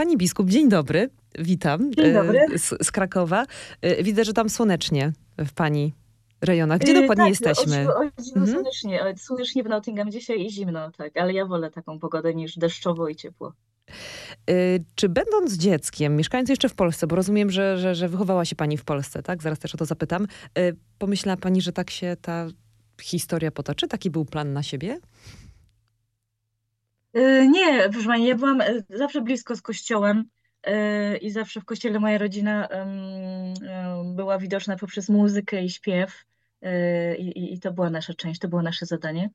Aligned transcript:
Pani 0.00 0.16
biskup, 0.16 0.48
dzień 0.50 0.68
dobry. 0.68 1.10
Witam. 1.38 1.92
Dzień 1.94 2.12
dobry. 2.14 2.38
e, 2.54 2.58
Z, 2.58 2.74
z 2.86 2.90
Krakowa. 2.90 3.44
E, 3.82 4.02
Widzę, 4.02 4.24
że 4.24 4.32
tam 4.32 4.50
słonecznie 4.50 5.12
w 5.38 5.52
pani 5.52 5.94
rejonach. 6.40 6.78
Gdzie 6.80 6.92
Yy, 6.92 7.00
dokładnie 7.00 7.24
tak, 7.24 7.30
jesteśmy? 7.30 7.88
O, 7.88 7.96
o, 7.98 8.02
Mhm. 8.02 8.46
słonecznie, 8.52 9.14
słonecznie 9.16 9.62
w 9.62 9.66
Nottingham 9.68 10.10
dzisiaj 10.10 10.46
i 10.46 10.50
zimno, 10.50 10.90
tak, 10.90 11.16
ale 11.16 11.32
ja 11.32 11.46
wolę 11.46 11.70
taką 11.70 11.98
pogodę 11.98 12.34
niż 12.34 12.58
deszczowo 12.58 13.08
i 13.08 13.16
ciepło. 13.16 13.52
E, 13.88 14.52
Czy 14.94 15.08
będąc 15.08 15.56
dzieckiem, 15.56 16.16
mieszkając 16.16 16.50
jeszcze 16.50 16.68
w 16.68 16.74
Polsce, 16.74 17.06
bo 17.06 17.16
rozumiem, 17.16 17.50
że, 17.50 17.78
że, 17.78 17.94
że 17.94 18.08
wychowała 18.08 18.44
się 18.44 18.56
pani 18.56 18.76
w 18.76 18.84
Polsce, 18.84 19.22
tak? 19.22 19.42
Zaraz 19.42 19.58
też 19.58 19.74
o 19.74 19.78
to 19.78 19.84
zapytam. 19.86 20.26
E, 20.58 20.72
Pomyślała 20.98 21.36
pani, 21.36 21.60
że 21.60 21.72
tak 21.72 21.90
się 21.90 22.16
ta 22.22 22.46
historia 23.02 23.50
potoczy? 23.50 23.88
Taki 23.88 24.10
był 24.10 24.24
plan 24.24 24.52
na 24.52 24.62
siebie? 24.62 24.98
Yy, 27.14 27.48
Nie, 27.48 27.88
proszę 27.90 28.06
pani, 28.06 28.26
ja 28.26 28.34
byłam 28.34 28.60
e, 28.60 28.82
zawsze 28.90 29.20
blisko 29.22 29.56
z 29.56 29.62
kościołem 29.62 30.24
e, 30.62 31.16
i 31.16 31.30
zawsze 31.30 31.60
w 31.60 31.64
kościele 31.64 32.00
moja 32.00 32.18
rodzina 32.18 32.68
e, 32.68 32.86
była 34.14 34.38
widoczna 34.38 34.76
poprzez 34.76 35.08
muzykę 35.08 35.62
i 35.64 35.70
śpiew 35.70 36.24
e, 36.62 37.16
i, 37.16 37.38
i- 37.38 37.54
i 37.54 37.60
to 37.60 37.72
była 37.72 37.90
nasza 37.90 38.14
część, 38.14 38.40
to 38.40 38.48
było 38.48 38.62
nasze 38.62 38.86
zadanie. 38.86 39.30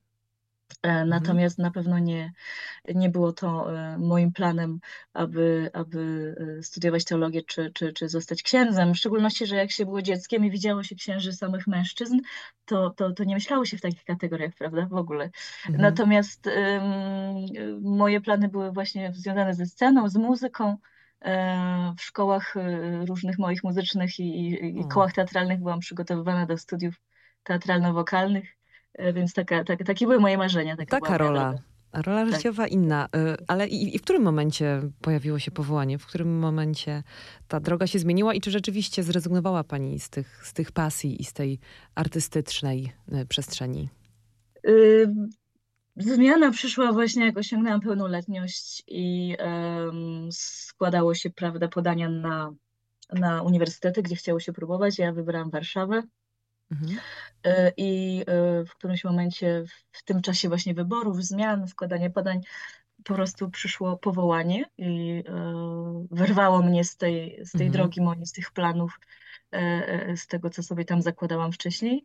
E, 0.82 1.04
Natomiast 1.04 1.58
na 1.58 1.70
pewno 1.70 1.98
nie, 1.98 2.32
nie 2.94 3.10
było 3.10 3.32
to 3.32 3.78
e, 3.78 3.98
moim 3.98 4.32
planem, 4.32 4.80
aby, 5.12 5.70
aby 5.72 6.34
e, 6.58 6.62
studiować 6.62 7.04
teologię 7.04 7.42
czy, 7.42 7.70
czy, 7.74 7.92
czy 7.92 8.08
zostać 8.08 8.42
księdzem. 8.42 8.94
W 8.94 8.98
szczególności, 8.98 9.46
że 9.46 9.56
jak 9.56 9.70
się 9.70 9.84
było 9.84 10.02
dzieckiem 10.02 10.44
i 10.44 10.50
widziało 10.50 10.82
się 10.82 10.94
księży 10.94 11.32
samych 11.32 11.66
mężczyzn, 11.66 12.18
to, 12.64 12.90
to, 12.90 13.12
to 13.12 13.24
nie 13.24 13.34
myślało 13.34 13.64
się 13.64 13.76
w 13.76 13.80
takich 13.80 14.04
kategoriach, 14.04 14.54
prawda, 14.58 14.86
w 14.86 14.94
ogóle. 14.94 15.24
Mhm. 15.24 15.82
Natomiast 15.82 16.46
y, 16.46 16.80
moje 17.80 18.20
plany 18.20 18.48
były 18.48 18.72
właśnie 18.72 19.12
związane 19.14 19.54
ze 19.54 19.66
sceną, 19.66 20.08
z 20.08 20.16
muzyką. 20.16 20.76
W 21.98 22.02
szkołach 22.02 22.54
różnych 23.06 23.38
moich 23.38 23.64
muzycznych 23.64 24.18
i, 24.18 24.52
i, 24.80 24.88
kołach 24.88 25.12
teatralnych 25.12 25.58
byłam 25.58 25.80
przygotowywana 25.80 26.46
do 26.46 26.58
studiów 26.58 26.94
teatralno-wokalnych, 27.42 28.56
więc 29.14 29.32
taka, 29.32 29.64
tak, 29.64 29.84
takie 29.84 30.06
były 30.06 30.20
moje 30.20 30.38
marzenia. 30.38 30.76
Taka, 30.76 31.00
Taka 31.00 31.18
rola. 31.18 31.54
rola 31.92 32.24
Tak. 32.24 32.34
życiowa 32.34 32.66
inna. 32.66 33.08
E, 33.16 33.36
Ale 33.48 33.68
i, 33.68 33.96
i 33.96 33.98
w 33.98 34.02
którym 34.02 34.22
momencie 34.22 34.82
pojawiło 35.00 35.38
się 35.38 35.50
powołanie? 35.50 35.98
W 35.98 36.06
którym 36.06 36.38
momencie 36.38 37.02
ta 37.48 37.60
droga 37.60 37.86
się 37.86 37.98
zmieniła 37.98 38.34
i 38.34 38.40
czy 38.40 38.50
rzeczywiście 38.50 39.02
zrezygnowała 39.02 39.64
pani 39.64 40.00
z 40.00 40.10
tych, 40.10 40.46
z 40.46 40.52
tych 40.52 40.72
pasji 40.72 41.20
i 41.22 41.24
z 41.24 41.32
tej 41.32 41.58
artystycznej 41.94 42.92
e, 43.12 43.26
przestrzeni? 43.26 43.88
Zmiana 45.96 46.50
przyszła 46.50 46.92
właśnie 46.92 47.26
jak 47.26 47.38
osiągnęłam 47.38 47.80
pełnoletność 47.80 48.82
i 48.86 49.36
em, 49.38 50.28
składało 50.32 51.14
się, 51.14 51.30
prawda, 51.30 51.68
podania 51.68 52.08
na, 52.08 52.52
na 53.12 53.42
uniwersytety, 53.42 54.02
gdzie 54.02 54.16
chciało 54.16 54.40
się 54.40 54.52
próbować. 54.52 54.98
Ja 54.98 55.12
wybrałam 55.12 55.50
Warszawę. 55.50 56.02
Mhm. 56.70 56.98
E, 57.44 57.72
I 57.76 58.20
e, 58.26 58.64
w 58.64 58.70
którymś 58.70 59.04
momencie, 59.04 59.64
w 59.92 60.04
tym 60.04 60.22
czasie 60.22 60.48
właśnie 60.48 60.74
wyborów, 60.74 61.24
zmian, 61.24 61.68
składania 61.68 62.10
podań, 62.10 62.40
po 63.04 63.14
prostu 63.14 63.50
przyszło 63.50 63.96
powołanie 63.96 64.64
i 64.78 65.22
e, 65.28 66.06
wyrwało 66.10 66.62
mnie 66.62 66.84
z 66.84 66.96
tej, 66.96 67.40
z 67.44 67.52
tej 67.52 67.66
Mhm. 67.66 67.72
drogi 67.72 68.00
mojej, 68.00 68.26
z 68.26 68.32
tych 68.32 68.50
planów, 68.50 69.00
z 70.16 70.26
tego, 70.26 70.50
co 70.50 70.62
sobie 70.62 70.84
tam 70.84 71.02
zakładałam 71.02 71.52
wcześniej. 71.52 72.02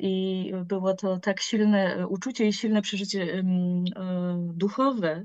I 0.00 0.52
było 0.64 0.94
to 0.94 1.18
tak 1.18 1.40
silne 1.40 2.06
uczucie 2.08 2.46
i 2.46 2.52
silne 2.52 2.82
przeżycie 2.82 3.44
duchowe, 4.46 5.24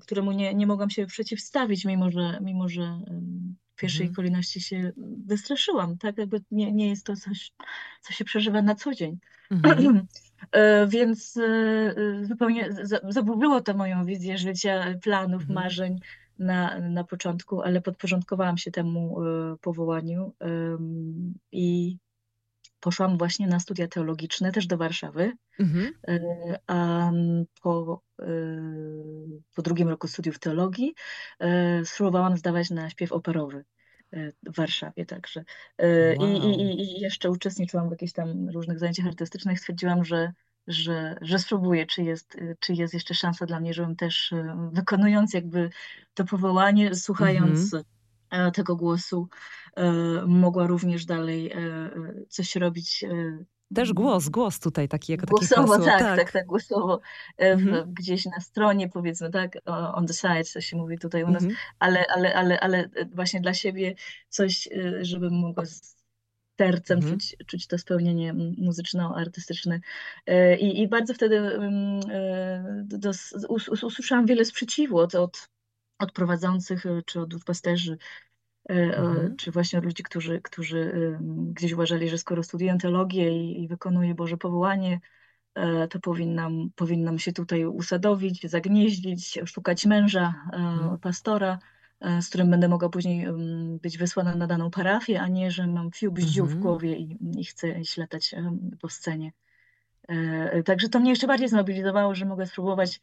któremu 0.00 0.32
nie, 0.32 0.54
nie 0.54 0.66
mogłam 0.66 0.90
się 0.90 1.06
przeciwstawić, 1.06 1.84
mimo 1.84 2.10
że, 2.10 2.38
mimo 2.42 2.68
że 2.68 3.00
w 3.76 3.80
pierwszej 3.80 4.06
Mhm. 4.06 4.14
kolejności 4.14 4.60
się 4.60 4.92
wystraszyłam, 5.26 5.98
tak? 5.98 6.18
Jakby 6.18 6.40
nie, 6.50 6.72
nie 6.72 6.88
jest 6.88 7.06
to 7.06 7.16
coś, 7.16 7.52
co 8.00 8.12
się 8.12 8.24
przeżywa 8.24 8.62
na 8.62 8.74
co 8.74 8.94
dzień. 8.94 9.18
Mhm. 9.50 10.06
E, 10.52 10.86
Więc 10.86 11.36
e, 11.36 11.42
e, 11.42 12.24
zupełnie 12.24 12.72
za- 12.82 13.00
zaburzyło 13.08 13.60
to 13.60 13.74
moją 13.74 14.04
wizję 14.04 14.38
życia, 14.38 14.94
planów, 15.02 15.42
Mhm. 15.42 15.54
marzeń 15.54 15.98
na, 16.38 16.78
na 16.80 17.04
początku, 17.04 17.62
ale 17.62 17.80
podporządkowałam 17.80 18.58
się 18.58 18.70
temu 18.70 19.16
powołaniu 19.60 20.32
i 21.52 21.96
poszłam 22.84 23.18
właśnie 23.18 23.46
na 23.46 23.60
studia 23.60 23.88
teologiczne, 23.88 24.52
też 24.52 24.66
do 24.66 24.76
Warszawy. 24.76 25.32
Mhm. 25.60 25.92
E, 26.08 26.20
A 26.66 27.10
po, 27.62 28.02
e, 28.22 28.26
po 29.54 29.62
drugim 29.62 29.88
roku 29.88 30.08
studiów 30.08 30.38
teologii 30.38 30.94
e, 31.40 31.84
spróbowałam 31.84 32.36
zdawać 32.36 32.70
na 32.70 32.90
śpiew 32.90 33.12
operowy 33.12 33.64
w 34.42 34.56
Warszawie 34.56 35.06
także. 35.06 35.44
E, 35.78 36.14
I, 36.14 36.18
Wow. 36.18 36.28
i, 36.28 36.80
i 36.82 37.00
jeszcze 37.00 37.30
uczestniczyłam 37.30 37.88
w 37.88 37.90
jakichś 37.90 38.12
tam 38.12 38.48
różnych 38.48 38.78
zajęciach 38.78 39.06
artystycznych. 39.06 39.60
Stwierdziłam, 39.60 40.04
że, 40.04 40.32
że, 40.66 41.18
że 41.22 41.38
spróbuję, 41.38 41.86
czy 41.86 42.02
jest, 42.02 42.36
czy 42.60 42.72
jest 42.72 42.94
jeszcze 42.94 43.14
szansa 43.14 43.46
dla 43.46 43.60
mnie, 43.60 43.74
żebym 43.74 43.96
też 43.96 44.34
wykonując 44.72 45.34
jakby 45.34 45.70
to 46.14 46.24
powołanie, 46.24 46.94
słuchając 46.94 47.74
e, 47.74 47.82
tego 48.54 48.76
głosu, 48.76 49.28
e, 49.76 49.92
mogła 50.26 50.66
również 50.66 51.04
dalej 51.06 51.52
e, 51.52 51.56
e, 51.56 51.90
coś 52.28 52.56
robić 52.56 53.04
e, 53.04 53.44
Też 53.74 53.92
głos, 53.92 54.28
głos 54.28 54.60
tutaj 54.60 54.88
taki, 54.88 55.12
jako 55.12 55.26
Głosowo, 55.26 55.66
hasło. 55.72 55.84
tak, 55.86 56.00
tak, 56.16 56.32
tak, 56.32 56.46
głosowo. 56.46 57.00
e, 57.36 57.56
W, 57.56 57.60
Mhm. 57.60 57.94
Gdzieś 57.94 58.24
na 58.26 58.40
stronie, 58.40 58.88
powiedzmy, 58.88 59.30
tak, 59.30 59.58
on 59.66 60.06
the 60.06 60.14
side, 60.14 60.44
co 60.44 60.60
się 60.60 60.76
mówi 60.76 60.98
tutaj 60.98 61.24
u 61.24 61.30
nas, 61.30 61.42
Mhm. 61.42 61.56
ale, 61.78 62.04
ale, 62.16 62.34
ale, 62.34 62.60
ale 62.60 62.90
właśnie 63.14 63.40
dla 63.40 63.54
siebie 63.54 63.94
coś, 64.28 64.66
e, 64.72 65.04
żebym 65.04 65.34
mogła 65.34 65.64
z 65.66 65.94
sercem 66.60 66.98
Mhm. 66.98 67.18
czuć, 67.18 67.36
czuć 67.46 67.66
to 67.66 67.78
spełnienie 67.78 68.32
muzyczno-artystyczne. 68.58 69.80
E, 70.26 70.56
I, 70.58 70.80
I 70.82 70.88
bardzo 70.88 71.14
wtedy 71.14 71.36
mm, 71.38 72.00
e, 72.10 73.08
us, 73.08 73.34
us, 73.48 73.68
usłyszałam 73.82 74.26
wiele 74.26 74.44
sprzeciwu 74.44 74.98
od, 74.98 75.14
od, 75.14 75.48
od 76.04 76.12
prowadzących 76.12 76.86
e, 76.86 77.02
czy 77.06 77.20
od 77.20 77.28
duszpasterzy, 77.28 77.98
e, 78.70 78.74
e, 78.74 78.96
Mhm. 78.96 79.36
czy 79.36 79.50
właśnie 79.50 79.78
od 79.78 79.84
ludzi, 79.84 80.02
którzy, 80.02 80.40
którzy 80.42 80.92
gdzieś 81.52 81.72
uważali, 81.72 82.08
że 82.08 82.18
skoro 82.18 82.42
studiuję 82.42 82.78
teologię 82.78 83.30
i, 83.30 83.62
i 83.62 83.68
wykonuję 83.68 84.14
Boże 84.14 84.36
powołanie, 84.36 85.00
to 85.90 86.00
powinnam, 86.00 86.70
powinnam 86.76 87.18
się 87.18 87.32
tutaj 87.32 87.64
usadowić, 87.64 88.50
zagnieździć, 88.50 89.38
szukać 89.44 89.86
męża, 89.86 90.34
Mhm. 90.52 90.98
pastora, 90.98 91.58
z 92.20 92.28
którym 92.28 92.50
będę 92.50 92.68
mogła 92.68 92.88
później 92.88 93.26
być 93.82 93.98
wysłana 93.98 94.34
na 94.34 94.46
daną 94.46 94.70
parafię, 94.70 95.20
a 95.20 95.28
nie, 95.28 95.50
że 95.50 95.66
mam 95.66 95.92
fiu 95.92 96.12
bździu 96.12 96.44
w 96.46 96.52
Mhm. 96.52 96.60
głowie 96.62 96.96
i, 96.96 97.18
i 97.40 97.44
chcę 97.44 97.80
iść 97.80 97.96
latać 97.96 98.34
em, 98.34 98.70
po 98.80 98.88
scenie. 98.88 99.32
Także 100.64 100.88
to 100.88 101.00
mnie 101.00 101.10
jeszcze 101.10 101.26
bardziej 101.26 101.48
zmobilizowało, 101.48 102.14
że 102.14 102.24
mogę 102.24 102.46
spróbować 102.46 103.00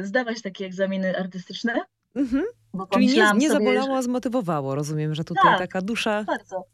zdawać 0.00 0.42
takie 0.42 0.66
egzaminy 0.66 1.18
artystyczne, 1.18 1.74
Mhm. 2.16 2.44
bo 2.74 2.86
Czyli 2.86 3.06
nie, 3.06 3.12
nie 3.14 3.24
sobie, 3.24 3.48
zabolało, 3.48 3.96
a 3.96 4.02
zmotywowało. 4.02 4.74
Rozumiem, 4.74 5.14
że 5.14 5.24
tutaj 5.24 5.44
tak, 5.50 5.58
taka 5.58 5.80
dusza 5.82 6.24
bardzo. 6.24 6.64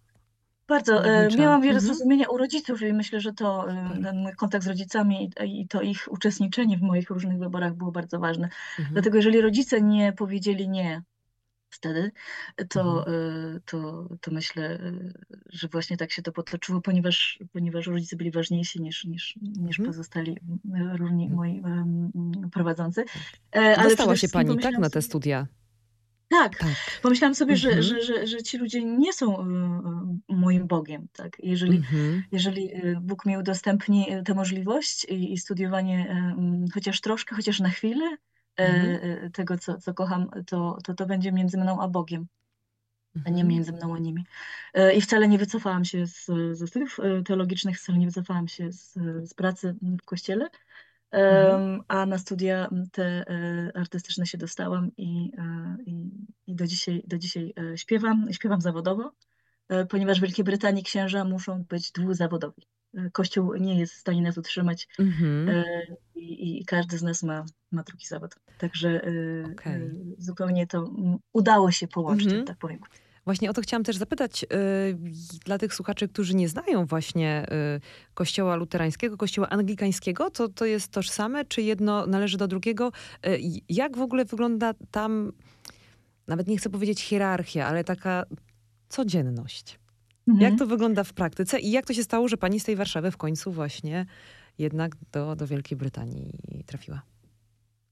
Bardzo. 0.69 1.03
Wodnicza. 1.03 1.43
Miałam 1.43 1.62
wiele 1.62 1.75
Mhm. 1.78 1.87
zrozumienia 1.94 2.28
u 2.28 2.37
rodziców 2.37 2.82
i 2.82 2.93
myślę, 2.93 3.20
że 3.20 3.32
to 3.32 3.62
Super. 3.62 4.03
ten 4.03 4.16
mój 4.16 4.32
kontakt 4.32 4.65
z 4.65 4.69
rodzicami 4.69 5.31
i, 5.44 5.62
i 5.62 5.69
to 5.69 5.82
ich 5.82 6.09
uczestniczenie 6.10 6.78
w 6.78 6.82
moich 6.82 7.10
różnych 7.10 7.38
wyborach 7.38 7.75
było 7.75 7.93
bardzo 7.93 8.19
ważne. 8.19 8.44
Mhm. 8.78 8.88
Dlatego 8.93 9.16
jeżeli 9.16 9.41
rodzice 9.41 9.82
nie 9.82 10.12
powiedzieli 10.12 10.69
nie 10.69 11.03
wtedy, 11.70 12.10
to, 12.69 12.98
Mhm. 12.98 13.16
e, 13.56 13.60
to, 13.60 14.08
to 14.20 14.31
myślę, 14.31 14.64
e, 14.70 14.92
że 15.48 15.69
właśnie 15.69 15.97
tak 15.97 16.12
się 16.12 16.22
to 16.22 16.32
potoczyło, 16.32 16.81
ponieważ, 16.81 17.38
ponieważ 17.53 17.86
rodzice 17.86 18.16
byli 18.16 18.31
ważniejsi 18.31 18.82
niż, 18.82 19.04
niż, 19.04 19.36
niż 19.42 19.78
Mhm. 19.78 19.86
pozostali 19.86 20.36
różni 20.98 21.25
Mhm. 21.26 21.32
moi 21.36 21.62
prowadzący. 22.53 23.04
Tak. 23.04 23.62
E, 23.62 23.76
Ale 23.78 23.88
dostała 23.88 24.16
się 24.16 24.28
pani, 24.28 24.58
tak, 24.58 24.78
na 24.78 24.91
te 24.91 25.03
studia? 25.03 25.47
tak, 26.28 26.58
Tak. 26.58 26.76
Pomyślałam 27.02 27.34
sobie, 27.34 27.56
że, 27.56 27.82
że, 27.82 28.02
że, 28.02 28.26
że 28.26 28.43
ci 28.43 28.58
ludzie 28.58 28.84
nie 28.84 29.12
są 29.12 29.46
moim 30.28 30.66
Bogiem, 30.66 31.08
tak? 31.12 31.37
Jeżeli, 31.38 31.82
jeżeli 32.32 32.70
Bóg 33.00 33.26
mi 33.26 33.37
udostępni 33.37 34.06
tę 34.25 34.34
możliwość 34.34 35.05
i, 35.05 35.32
i 35.32 35.38
studiowanie 35.38 36.16
chociaż 36.75 37.00
troszkę, 37.00 37.37
chociaż 37.37 37.61
na 37.61 37.69
chwilę 37.69 38.16
Mhm. 38.61 39.25
y, 39.25 39.31
tego, 39.31 39.59
co, 39.59 39.79
co 39.79 39.95
kocham, 39.95 40.31
to, 40.47 40.79
to 40.85 40.95
to 40.95 41.07
będzie 41.07 41.33
między 41.33 41.59
mną 41.59 41.81
a 41.81 41.89
Bogiem, 41.89 42.27
a 43.15 43.31
nie 43.31 43.43
Mhm. 43.43 43.49
między 43.49 43.73
mną 43.73 43.95
a 43.95 43.99
nimi. 43.99 44.25
Y, 44.77 44.95
I 44.95 45.01
wcale 45.01 45.29
nie 45.29 45.39
wycofałam 45.39 45.85
się 45.85 46.07
z, 46.07 46.27
ze 46.53 46.67
studiów 46.67 46.99
teologicznych, 47.25 47.79
wcale 47.79 47.99
nie 47.99 48.07
wycofałam 48.07 48.49
się 48.49 48.73
z, 48.73 48.93
z 49.25 49.35
pracy 49.35 49.75
w 50.03 50.05
kościele. 50.05 50.51
Mhm. 51.12 51.83
A 51.89 52.07
na 52.07 52.19
studia 52.19 52.71
te 52.93 53.03
e, 53.05 53.73
artystyczne 53.75 54.27
się 54.27 54.39
dostałam 54.39 54.91
i, 54.97 55.33
e, 55.39 55.77
i, 55.87 56.11
i 56.47 56.55
do 56.55 56.67
dzisiaj, 56.67 57.03
do 57.07 57.19
dzisiaj 57.19 57.55
e, 57.73 57.79
śpiewam, 57.79 58.27
śpiewam 58.33 58.61
zawodowo, 58.61 59.12
e, 59.69 59.87
ponieważ 59.87 60.19
w 60.19 60.23
Wielkiej 60.23 60.45
Brytanii 60.45 60.83
księża 60.83 61.25
muszą 61.25 61.65
być 61.65 61.93
dwuzawodowi. 61.93 62.62
Kościół 63.12 63.55
nie 63.55 63.79
jest 63.79 63.95
w 63.95 63.97
stanie 63.97 64.23
nas 64.23 64.39
utrzymać 64.39 64.89
Mhm. 64.99 65.49
e, 65.49 65.65
i, 66.15 66.61
i 66.61 66.65
każdy 66.65 66.99
z 66.99 67.03
nas 67.03 67.23
ma, 67.23 67.45
ma 67.72 67.82
drugi 67.82 68.06
zawód. 68.06 68.34
Także 68.58 68.88
e, 68.88 69.52
Okej. 69.52 69.90
zupełnie 70.19 70.67
to 70.67 70.90
udało 71.32 71.70
się 71.70 71.88
połączyć, 71.88 72.26
Mhm. 72.26 72.44
tak 72.44 72.56
powiem. 72.58 72.78
Właśnie 73.25 73.50
o 73.50 73.52
to 73.52 73.62
chciałam 73.62 73.84
też 73.84 73.96
zapytać 73.96 74.44
y, 74.44 74.49
dla 75.44 75.58
tych 75.58 75.75
słuchaczy, 75.75 76.08
którzy 76.08 76.34
nie 76.34 76.49
znają 76.49 76.87
właśnie 76.87 77.46
y, 77.76 77.81
kościoła 78.14 78.56
luterańskiego, 78.56 79.17
kościoła 79.17 79.49
anglikańskiego, 79.49 80.31
to 80.31 80.49
to 80.49 80.64
jest 80.64 80.93
tożsame, 80.93 81.44
czy 81.44 81.62
jedno 81.62 82.06
należy 82.06 82.38
do 82.38 82.49
drugiego? 82.49 82.93
Y, 83.26 83.40
jak 83.69 83.96
w 83.96 84.00
ogóle 84.00 84.25
wygląda 84.25 84.75
tam, 84.90 85.32
nawet 86.26 86.46
nie 86.49 86.56
chcę 86.58 86.70
powiedzieć 86.70 87.02
hierarchia, 87.02 87.66
ale 87.66 87.84
taka 87.84 88.25
codzienność? 88.88 89.78
Mhm. 90.28 90.50
Jak 90.50 90.58
to 90.58 90.66
wygląda 90.66 91.05
w 91.05 91.12
praktyce 91.12 91.58
i 91.61 91.70
jak 91.70 91.87
to 91.87 91.94
się 91.94 92.02
stało, 92.05 92.28
że 92.28 92.37
pani 92.37 92.61
z 92.61 92.64
tej 92.64 92.76
Warszawy 92.76 93.11
w 93.11 93.16
końcu 93.16 93.52
właśnie 93.52 94.06
jednak 94.58 94.96
do, 95.12 95.37
do 95.37 95.46
Wielkiej 95.46 95.78
Brytanii 95.78 96.62
trafiła? 96.66 97.02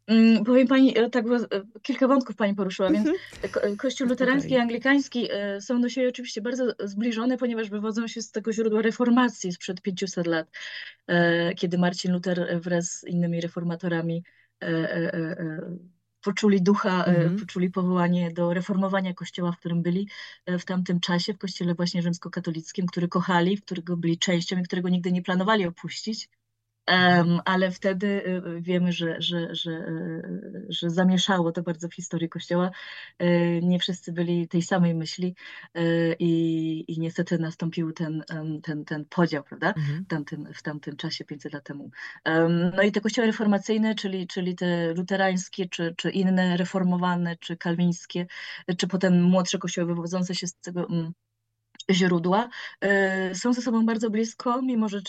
Mm, 0.09 0.45
Powiem 0.45 0.67
pani, 0.69 0.99
e, 0.99 1.11
tak, 1.11 1.27
e, 1.27 1.63
kilka 1.83 2.09
wątków 2.09 2.37
pani 2.37 2.55
poruszyła, 2.55 2.91
więc 2.91 3.09
Mhm. 3.09 3.17
ko- 3.53 3.61
Kościół 3.79 4.09
luterański 4.09 4.53
i 4.55 4.57
anglikański 4.59 5.29
e, 5.33 5.61
są 5.61 5.81
do 5.81 5.89
siebie 5.89 6.09
oczywiście 6.09 6.43
bardzo 6.43 6.65
zbliżone, 6.85 7.37
ponieważ 7.39 7.71
wywodzą 7.71 8.09
się 8.09 8.23
z 8.23 8.31
tego 8.31 8.53
źródła 8.53 8.83
reformacji 8.83 9.53
sprzed 9.53 9.83
500 9.83 10.27
lat, 10.27 10.51
kiedy 11.57 11.79
Marcin 11.79 12.13
Luther 12.13 12.61
wraz 12.61 12.91
z 12.91 13.05
innymi 13.05 13.41
reformatorami 13.41 14.25
poczuli 16.23 16.63
ducha, 16.63 17.05
e, 17.05 17.07
Mhm. 17.07 17.37
poczuli 17.39 17.71
powołanie 17.71 18.31
do 18.33 18.55
reformowania 18.55 19.15
kościoła, 19.15 19.53
w 19.53 19.59
którym 19.59 19.83
byli 19.83 20.09
w 20.47 20.65
tamtym 20.65 21.01
czasie, 21.01 21.35
w 21.35 21.39
kościele 21.39 21.75
właśnie 21.75 22.03
rzymskokatolickim, 22.03 22.87
który 22.87 23.09
kochali, 23.09 23.57
w 23.57 23.65
którego 23.65 23.97
byli 23.97 24.19
częścią 24.19 24.59
i 24.59 24.63
którego 24.63 24.89
nigdy 24.89 25.13
nie 25.13 25.23
planowali 25.23 25.67
opuścić. 25.67 26.29
Ale 27.45 27.71
wtedy 27.71 28.07
y, 28.07 28.61
wiemy, 28.61 28.93
że, 28.93 29.17
że, 29.23 29.55
że, 29.55 29.71
y, 29.71 30.67
że 30.69 30.91
zamieszało 30.91 31.53
to 31.53 31.63
bardzo 31.63 31.89
w 31.89 31.95
historii 31.95 32.29
Kościoła. 32.29 32.71
Y, 33.23 33.61
Nie 33.63 33.79
wszyscy 33.79 34.13
byli 34.13 34.49
tej 34.49 34.63
samej 34.63 34.95
myśli 34.95 35.35
y, 35.79 36.17
i, 36.19 36.85
i 36.89 37.01
niestety 37.01 37.39
nastąpił 37.39 37.93
ten, 37.93 38.25
ten, 38.63 38.85
ten 38.85 39.05
podział, 39.05 39.45
prawda? 39.45 39.69
Mhm. 39.73 40.05
W 40.05 40.09
tamtym, 40.09 40.49
w 40.55 40.63
tamtym 40.63 40.97
czasie, 40.97 41.25
500 41.25 41.53
lat 41.53 41.65
temu. 41.65 41.91
Em, 42.25 42.71
No 42.77 42.83
i 42.83 42.93
te 42.93 43.01
kościoły 43.01 43.27
reformacyjne, 43.27 43.95
czyli, 43.95 44.27
czyli 44.27 44.55
te 44.57 44.95
luterańskie, 44.95 45.69
czy, 45.69 45.95
czy 45.97 46.11
inne 46.11 46.57
reformowane, 46.57 47.37
czy 47.37 47.57
kalwińskie, 47.57 48.27
czy 48.79 48.89
potem 48.89 49.23
młodsze 49.23 49.59
kościoły 49.59 49.87
wywodzące 49.89 50.35
się 50.35 50.47
z 50.47 50.55
tego 50.55 50.87
mm, 50.89 51.13
źródła 51.91 52.49
e, 52.81 53.35
są 53.35 53.53
ze 53.53 53.63
sobą 53.63 53.87
bardzo 53.87 54.11
blisko, 54.11 54.63
mimo 54.63 54.89
że 54.89 55.03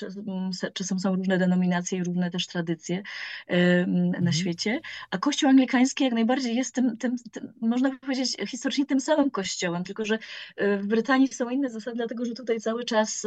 czasem 0.74 1.00
są 1.00 1.16
różne 1.16 1.38
denominacje 1.38 2.00
i 2.00 2.04
różne 2.04 2.32
też 2.32 2.48
tradycje 2.48 3.04
e, 3.48 3.86
na 3.88 4.18
Mhm. 4.18 4.34
świecie. 4.34 4.80
A 5.12 5.18
Kościół 5.18 5.50
anglikański 5.50 6.04
jak 6.04 6.14
najbardziej 6.14 6.56
jest 6.56 6.76
tym, 6.76 6.98
tym, 6.98 7.16
tym, 7.32 7.54
można 7.62 7.98
powiedzieć, 8.00 8.38
historycznie 8.48 8.86
tym 8.86 9.00
samym 9.02 9.32
kościołem, 9.32 9.84
tylko 9.84 10.06
że 10.06 10.20
e, 10.56 10.78
w 10.78 10.88
Brytanii 10.88 11.28
są 11.28 11.50
inne 11.50 11.70
zasady, 11.70 11.98
dlatego 11.98 12.26
że 12.26 12.34
tutaj 12.34 12.60
cały 12.60 12.86
czas 12.86 13.26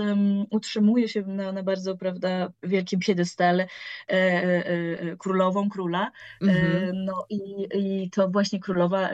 utrzymuje 0.51 1.09
się 1.09 1.23
na, 1.23 1.53
na 1.53 1.63
bardzo, 1.63 1.97
prawda, 1.97 2.53
wielkim 2.63 3.01
piedestale 3.01 3.63
e, 4.09 4.13
e, 4.13 4.67
e, 5.01 5.17
królową, 5.17 5.69
króla. 5.71 6.13
E, 6.43 6.53
Mhm. 6.53 7.05
No 7.05 7.27
i, 7.31 7.67
i 7.75 8.11
to 8.11 8.29
właśnie 8.29 8.61
królowa, 8.61 9.11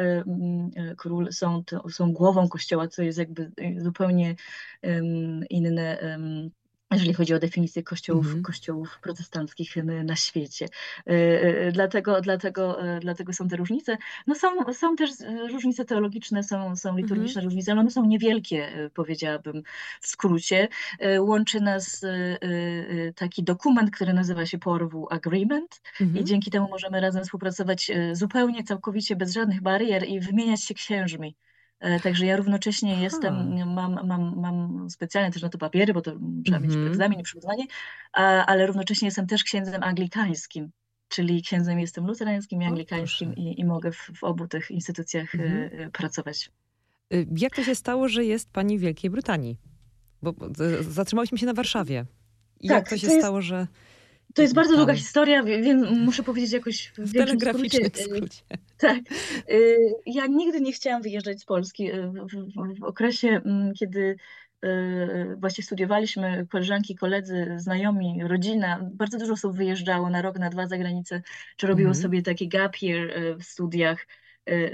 król 0.97 1.33
są, 1.33 1.65
to, 1.65 1.89
są 1.91 2.13
głową 2.13 2.49
kościoła, 2.49 2.89
co 2.89 3.03
jest 3.03 3.19
jakby 3.19 3.51
e, 3.57 3.81
zupełnie 4.83 5.47
inne, 5.51 5.99
jeżeli 6.93 7.15
chodzi 7.15 7.35
o 7.35 7.39
definicję 7.39 7.83
kościołów, 7.83 8.27
Mhm. 8.27 8.43
kościołów 8.43 8.99
protestanckich 9.03 9.77
na 10.05 10.17
świecie. 10.17 10.67
E, 11.07 11.11
e, 11.43 11.73
Dlatego, 11.73 12.21
dlatego, 12.21 12.83
e, 12.97 13.01
dlatego 13.01 13.33
są 13.33 13.49
te 13.49 13.57
różnice. 13.57 13.97
No 14.27 14.35
są, 14.35 14.73
są 14.73 14.97
też 14.97 15.11
różnice 15.53 15.85
teologiczne, 15.85 16.43
są, 16.43 16.77
są 16.77 16.97
liturgiczne 16.97 17.43
różnice, 17.43 17.73
ale 17.73 17.81
one 17.81 17.91
są 17.91 18.05
niewielkie, 18.05 18.91
powiedziałabym 18.95 19.63
w 20.01 20.07
skrócie. 20.07 20.69
Łączy 21.19 21.61
nas 21.61 22.05
taki 23.15 23.43
dokument, 23.43 23.91
który 23.91 24.13
nazywa 24.13 24.47
się 24.47 24.59
Porwu 24.59 25.07
Agreement 25.11 25.81
i 26.01 26.03
Mhm. 26.03 26.27
dzięki 26.27 26.51
temu 26.51 26.69
możemy 26.69 27.01
razem 27.01 27.25
współpracować 27.25 27.91
zupełnie, 28.13 28.65
całkowicie 28.65 29.17
bez 29.17 29.33
żadnych 29.33 29.61
barier 29.63 30.09
i 30.09 30.21
wymieniać 30.21 30.65
się 30.65 30.75
księżmi. 30.75 31.37
E, 31.81 32.01
Także 32.01 32.27
ja 32.27 32.37
równocześnie 32.37 32.93
Aha. 32.93 33.03
jestem, 33.03 33.55
mam, 33.75 34.07
mam, 34.07 34.41
mam 34.41 34.91
specjalnie 34.91 35.33
też 35.33 35.43
na 35.43 35.49
to 35.49 35.59
papiery, 35.59 35.95
bo 35.95 36.01
to 36.03 36.13
trzeba 36.45 36.59
mieć 36.61 36.71
Mhm. 36.73 36.87
egzamin 36.89 37.21
i 37.21 37.23
przygotowanie, 37.23 37.65
ale 38.47 38.67
równocześnie 38.67 39.07
jestem 39.09 39.27
też 39.27 39.45
księdzem 39.45 39.83
anglikańskim, 39.83 40.71
czyli 41.09 41.43
księdzem 41.43 41.81
jestem 41.81 42.07
luterańskim 42.07 42.63
i 42.63 42.65
anglikańskim 42.65 43.35
i, 43.37 43.61
i 43.61 43.65
mogę 43.65 43.93
w, 43.93 44.11
w 44.15 44.25
obu 44.25 44.49
tych 44.49 44.71
instytucjach 44.71 45.35
Mhm. 45.35 45.71
e, 45.73 45.91
pracować. 45.91 46.51
Y, 47.15 47.27
Jak 47.37 47.57
to 47.57 47.63
się 47.65 47.75
stało, 47.75 48.09
że 48.09 48.25
jest 48.25 48.51
pani 48.53 48.79
w 48.79 48.81
Wielkiej 48.81 49.11
Brytanii? 49.11 49.59
Bo 50.23 50.35
zatrzymałyśmy 50.81 51.39
się 51.39 51.47
na 51.47 51.55
Warszawie. 51.55 52.05
I 52.61 52.69
Tak, 52.69 52.77
jak 52.77 52.89
to 52.89 52.97
się 52.97 53.07
to 53.07 53.13
jest- 53.13 53.25
stało, 53.25 53.43
że 53.43 53.67
To 54.35 54.43
jest 54.43 54.55
bardzo 54.55 54.77
długa 54.77 54.95
historia, 54.95 55.43
więc 55.43 55.91
muszę 55.99 56.23
powiedzieć 56.23 56.53
jakoś 56.53 56.93
w, 56.99 57.13
większym 57.13 57.41
skrócie. 57.41 57.79
e, 57.79 57.91
skrócie? 58.05 58.43
Tak. 58.79 58.99
Y, 59.51 59.77
Ja 60.07 60.27
nigdy 60.27 60.61
nie 60.61 60.73
chciałam 60.73 61.03
wyjeżdżać 61.03 61.41
z 61.41 61.45
Polski. 61.45 61.93
Y, 61.93 62.11
W, 62.81 62.85
okresie, 62.85 63.29
mm, 63.29 63.75
kiedy 63.75 64.17
y, 64.65 65.37
właśnie 65.37 65.65
studiowaliśmy, 65.65 66.47
koleżanki, 66.51 66.95
koledzy, 66.97 67.47
znajomi, 67.57 68.21
rodzina, 68.25 68.91
bardzo 68.95 69.19
dużo 69.19 69.33
osób 69.33 69.57
wyjeżdżało 69.57 70.11
na 70.11 70.23
rok, 70.23 70.39
na 70.39 70.51
dwa 70.51 70.67
za 70.67 70.79
granicę, 70.79 71.23
czy 71.57 71.67
robiło 71.67 71.89
Mhm. 71.91 72.03
sobie 72.03 72.23
taki 72.23 72.49
gap 72.49 72.77
year 72.83 73.11
y, 73.11 73.35
w 73.37 73.45
studiach, 73.45 74.01
y, 74.03 74.07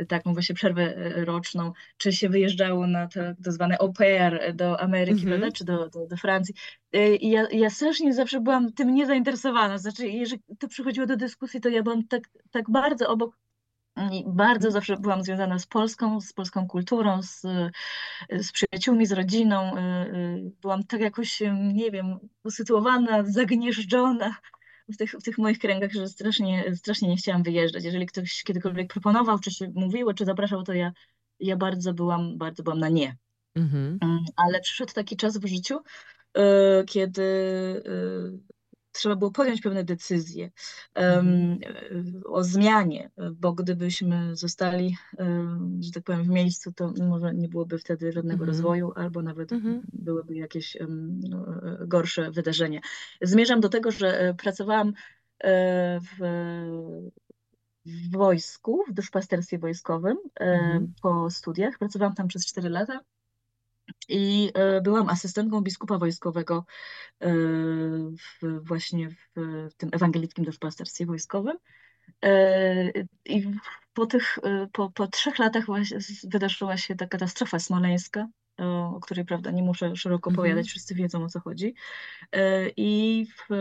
taką 0.08 0.32
właśnie 0.32 0.54
przerwę 0.54 0.96
y, 1.16 1.24
roczną, 1.24 1.72
czy 1.96 2.12
się 2.12 2.28
wyjeżdżało 2.28 2.86
na 2.86 3.08
tak 3.08 3.52
zwane 3.52 3.78
au 3.78 3.92
pair 3.92 4.54
do 4.54 4.80
Ameryki, 4.80 5.22
Mhm. 5.22 5.40
prawda, 5.40 5.56
czy 5.56 5.64
do, 5.64 5.88
do, 5.88 6.06
do 6.06 6.16
Francji. 6.16 6.54
Y, 6.96 7.16
I 7.16 7.30
ja, 7.30 7.46
ja 7.52 7.70
strasznie 7.70 8.14
zawsze 8.14 8.40
byłam 8.40 8.72
tym 8.72 8.94
niezainteresowana. 8.94 9.78
Znaczy, 9.78 10.08
jeżeli 10.08 10.42
to 10.58 10.68
przychodziło 10.68 11.06
do 11.06 11.16
dyskusji, 11.16 11.60
to 11.60 11.68
ja 11.68 11.82
byłam 11.82 12.06
tak, 12.08 12.22
tak 12.50 12.70
bardzo 12.70 13.08
obok 13.08 13.36
i 14.12 14.24
bardzo 14.26 14.70
zawsze 14.70 14.96
byłam 14.96 15.22
związana 15.22 15.58
z 15.58 15.66
Polską, 15.66 16.20
z 16.20 16.32
polską 16.32 16.66
kulturą, 16.66 17.22
z, 17.22 17.42
z 18.30 18.52
przyjaciółmi, 18.52 19.06
z 19.06 19.12
rodziną. 19.12 19.72
Byłam 20.62 20.84
tak 20.84 21.00
jakoś, 21.00 21.42
nie 21.74 21.90
wiem, 21.90 22.18
usytuowana, 22.44 23.24
zagnieżdżona 23.24 24.36
w 24.88 24.96
tych, 24.96 25.10
w 25.12 25.22
tych 25.22 25.38
moich 25.38 25.58
kręgach, 25.58 25.92
że 25.92 26.08
strasznie, 26.08 26.76
strasznie 26.76 27.08
nie 27.08 27.16
chciałam 27.16 27.42
wyjeżdżać. 27.42 27.84
Jeżeli 27.84 28.06
ktoś 28.06 28.42
kiedykolwiek 28.42 28.92
proponował, 28.92 29.38
czy 29.38 29.50
się 29.50 29.72
mówiło, 29.74 30.14
czy 30.14 30.24
zapraszał, 30.24 30.62
to 30.62 30.72
ja, 30.72 30.92
ja 31.40 31.56
bardzo 31.56 31.94
byłam, 31.94 32.38
bardzo 32.38 32.62
byłam 32.62 32.78
na 32.78 32.88
nie. 32.88 33.16
Mhm. 33.54 33.98
Mm, 34.02 34.24
Ale 34.36 34.60
przyszedł 34.60 34.92
taki 34.92 35.16
czas 35.16 35.38
w 35.38 35.46
życiu, 35.46 35.78
y, 35.78 36.40
kiedy 36.84 37.22
y, 37.22 38.53
trzeba 38.94 39.16
było 39.16 39.30
podjąć 39.30 39.60
pewne 39.60 39.84
decyzje 39.84 40.50
y, 40.98 41.02
o 42.26 42.44
zmianie, 42.44 43.10
bo 43.32 43.52
gdybyśmy 43.52 44.36
zostali, 44.36 44.96
em, 45.18 45.78
że 45.82 45.90
tak 45.90 46.04
powiem, 46.04 46.24
w 46.24 46.28
miejscu, 46.28 46.72
to 46.72 46.92
może 47.08 47.34
nie 47.34 47.48
byłoby 47.48 47.78
wtedy 47.78 48.12
żadnego 48.12 48.42
Mhm. 48.44 48.48
rozwoju, 48.48 48.92
albo 48.96 49.22
nawet 49.22 49.52
Mhm. 49.52 49.82
byłyby 49.92 50.34
jakieś 50.36 50.76
e, 50.76 50.86
gorsze 51.86 52.30
wydarzenia. 52.30 52.80
Zmierzam 53.22 53.60
do 53.60 53.68
tego, 53.68 53.90
że 53.90 54.20
e, 54.20 54.34
pracowałam 54.34 54.92
e, 55.44 56.00
w, 56.00 56.18
w 57.86 58.10
wojsku, 58.16 58.84
w 58.88 58.92
duszpasterstwie 58.92 59.58
wojskowym 59.58 60.16
Mhm. 60.40 60.94
po 61.02 61.30
studiach. 61.30 61.78
Pracowałam 61.78 62.14
tam 62.14 62.28
przez 62.28 62.46
4 62.46 62.68
lata 62.68 63.00
i 64.08 64.50
e, 64.54 64.80
byłam 64.80 65.08
asystentką 65.08 65.60
biskupa 65.60 65.98
wojskowego 65.98 66.64
e, 67.20 67.28
w, 68.16 68.60
właśnie 68.62 69.10
w 69.36 69.74
tym 69.76 69.90
ewangelickim 69.92 70.44
duszpasterstwie 70.44 71.06
wojskowym. 71.06 71.56
E, 72.24 72.90
I 73.24 73.50
po 73.94 74.06
tych, 74.06 74.38
po, 74.72 74.90
po 74.90 75.06
trzech 75.06 75.38
latach 75.38 75.66
właśnie 75.66 75.98
wydarzyła 76.24 76.76
się 76.76 76.94
ta 76.94 77.06
katastrofa 77.06 77.58
smoleńska, 77.58 78.28
o 78.94 79.00
której, 79.02 79.24
prawda, 79.24 79.50
nie 79.50 79.62
muszę 79.62 79.96
szeroko 79.96 80.30
Mhm. 80.30 80.34
opowiadać, 80.34 80.68
wszyscy 80.68 80.94
wiedzą 80.94 81.24
o 81.24 81.28
co 81.28 81.40
chodzi. 81.40 81.74
I 82.76 83.26
w, 83.48 83.54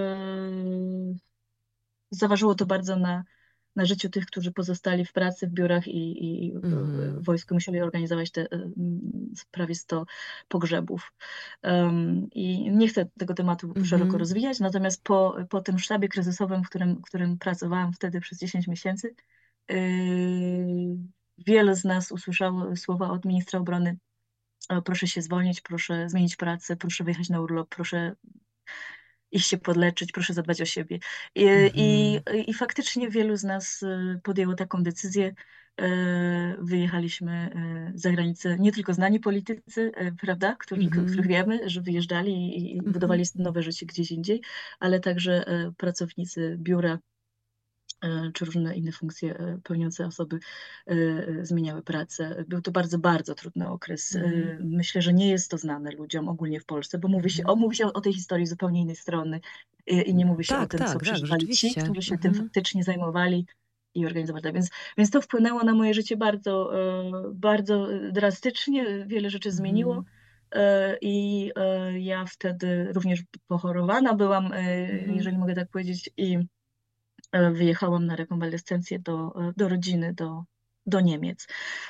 zaważyło 2.11 2.55
to 2.55 2.65
bardzo 2.65 2.95
na, 2.95 3.23
na 3.75 3.85
życiu 3.85 4.09
tych, 4.09 4.25
którzy 4.25 4.51
pozostali 4.51 5.05
w 5.05 5.13
pracy, 5.13 5.47
w 5.47 5.51
biurach 5.51 5.87
i, 5.87 6.25
i 6.47 6.53
w- 6.53 7.21
w 7.21 7.25
wojsku 7.25 7.53
musieli 7.53 7.81
organizować 7.81 8.31
te 8.31 8.47
prawie 9.51 9.75
100 9.75 10.05
pogrzebów. 10.47 11.13
Em, 11.61 12.27
I 12.31 12.71
nie 12.71 12.87
chcę 12.87 13.05
tego 13.19 13.33
tematu 13.33 13.67
Mhm. 13.67 13.85
szeroko 13.85 14.17
rozwijać, 14.17 14.59
natomiast 14.59 15.03
po, 15.03 15.35
po 15.49 15.61
tym 15.61 15.79
sztabie 15.79 16.07
kryzysowym, 16.07 16.63
w 16.63 16.69
którym, 16.69 16.95
w 16.95 17.01
którym 17.01 17.37
pracowałam 17.37 17.93
wtedy 17.93 18.19
przez 18.19 18.39
10 18.39 18.67
miesięcy, 18.67 19.15
yy, 19.69 19.77
wiele 21.47 21.75
z 21.75 21.83
nas 21.85 22.11
usłyszało 22.11 22.75
słowa 22.75 23.09
od 23.09 23.25
ministra 23.25 23.59
obrony, 23.59 23.97
"O, 24.69 24.81
proszę 24.81 25.07
się 25.07 25.21
zwolnić, 25.21 25.61
proszę 25.61 26.09
zmienić 26.09 26.35
pracę, 26.35 26.75
proszę 26.75 27.03
wyjechać 27.03 27.29
na 27.29 27.41
urlop, 27.41 27.69
proszę 27.75 28.15
iść 29.33 29.49
się 29.49 29.57
podleczyć, 29.57 30.11
proszę 30.11 30.33
zadbać 30.33 30.61
o 30.61 30.65
siebie. 30.65 30.99
I, 31.35 31.43
Mhm. 31.43 31.71
i, 31.75 32.21
i 32.47 32.53
faktycznie 32.53 33.09
wielu 33.09 33.35
z 33.35 33.43
nas 33.43 33.83
y, 33.83 34.19
podjęło 34.23 34.53
taką 34.55 34.83
decyzję. 34.83 35.33
E, 35.81 36.55
Wyjechaliśmy 36.59 37.31
e, 37.31 37.91
za 37.95 38.11
granicę, 38.11 38.57
nie 38.59 38.71
tylko 38.71 38.93
znani 38.93 39.19
politycy, 39.19 39.91
prawda, 40.21 40.55
którzy, 40.59 40.81
Mhm. 40.81 41.05
których 41.07 41.27
wiemy, 41.27 41.69
że 41.69 41.81
wyjeżdżali 41.81 42.31
i, 42.57 42.77
Mhm. 42.77 42.93
budowali 42.93 43.23
nowe 43.35 43.63
życie 43.63 43.85
gdzieś 43.85 44.11
indziej, 44.11 44.41
ale 44.79 44.99
także 44.99 45.45
pracownicy 45.77 46.57
biura 46.59 46.99
czy 48.33 48.45
różne 48.45 48.75
inne 48.75 48.91
funkcje 48.91 49.37
e, 49.37 49.57
pełniące 49.63 50.05
osoby 50.05 50.39
e, 50.87 50.91
e, 50.91 51.45
zmieniały 51.45 51.81
pracę. 51.83 52.45
Był 52.47 52.61
to 52.61 52.71
bardzo, 52.71 52.97
bardzo 52.99 53.35
trudny 53.35 53.69
okres. 53.69 54.15
E, 54.15 54.19
Mhm. 54.23 54.69
Myślę, 54.69 55.01
że 55.01 55.13
nie 55.13 55.29
jest 55.29 55.51
to 55.51 55.57
znane 55.57 55.91
ludziom 55.91 56.29
ogólnie 56.29 56.59
w 56.59 56.65
Polsce, 56.65 56.97
bo 56.97 57.07
mówi 57.07 57.29
się, 57.29 57.41
Mhm. 57.43 57.57
o, 57.57 57.61
mówi 57.61 57.75
się 57.75 57.85
o, 57.85 57.93
o 57.93 58.01
tej 58.01 58.13
historii 58.13 58.45
z 58.45 58.49
zupełnie 58.49 58.81
innej 58.81 58.95
strony 58.95 59.39
e, 59.87 60.01
i 60.01 60.15
nie 60.15 60.25
mówi 60.25 60.43
się 60.43 60.55
o 60.55 60.59
Tak, 60.59 60.69
tym, 60.69 60.77
co 60.79 60.85
tak, 60.85 60.93
tak, 60.93 61.01
przeżywali 61.03 61.47
ci, 61.47 61.75
którzy 61.75 62.01
się 62.01 62.17
tym 62.17 62.31
Mhm. 62.31 62.45
faktycznie 62.45 62.83
zajmowali 62.83 63.45
i 63.95 64.05
organizowali. 64.05 64.53
Więc, 64.53 64.69
więc 64.97 65.09
to 65.09 65.21
wpłynęło 65.21 65.63
na 65.63 65.73
moje 65.75 65.93
życie 65.93 66.17
bardzo, 66.17 66.79
e, 66.79 67.11
bardzo 67.33 67.87
drastycznie. 68.11 69.05
Wiele 69.07 69.29
rzeczy 69.29 69.51
zmieniło. 69.51 69.95
Mhm. 69.95 70.05
E, 70.51 70.97
I 71.01 71.51
e, 71.55 71.99
ja 71.99 72.25
wtedy 72.25 72.93
również 72.93 73.23
pochorowana 73.47 74.13
byłam, 74.13 74.53
e, 74.53 74.87
jeżeli 75.07 75.37
mogę 75.37 75.53
tak 75.55 75.69
powiedzieć, 75.69 76.09
i 76.17 76.35
e, 76.35 76.43
wyjechałam 77.53 78.05
na 78.05 78.15
rekonwalescencję 78.15 78.99
do, 78.99 79.33
e, 79.49 79.53
do 79.57 79.69
rodziny, 79.69 80.13
do, 80.13 80.43
do 80.85 81.01
Niemiec. 81.01 81.47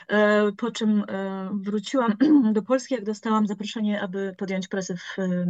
E, 0.08 0.52
Po 0.58 0.72
czym 0.72 1.04
e, 1.10 1.50
wróciłam 1.54 2.18
do 2.54 2.62
Polski, 2.62 2.94
jak 2.94 3.06
dostałam 3.06 3.48
zaproszenie, 3.48 4.02
aby 4.02 4.36
podjąć 4.38 4.68
pracę 4.68 4.96
w, 4.98 5.20
e, 5.20 5.46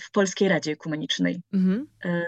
w 0.00 0.10
Polskiej 0.10 0.48
Radzie 0.48 0.72
Ekumenicznej. 0.72 1.42
Mhm. 1.52 1.86
E, 2.04 2.24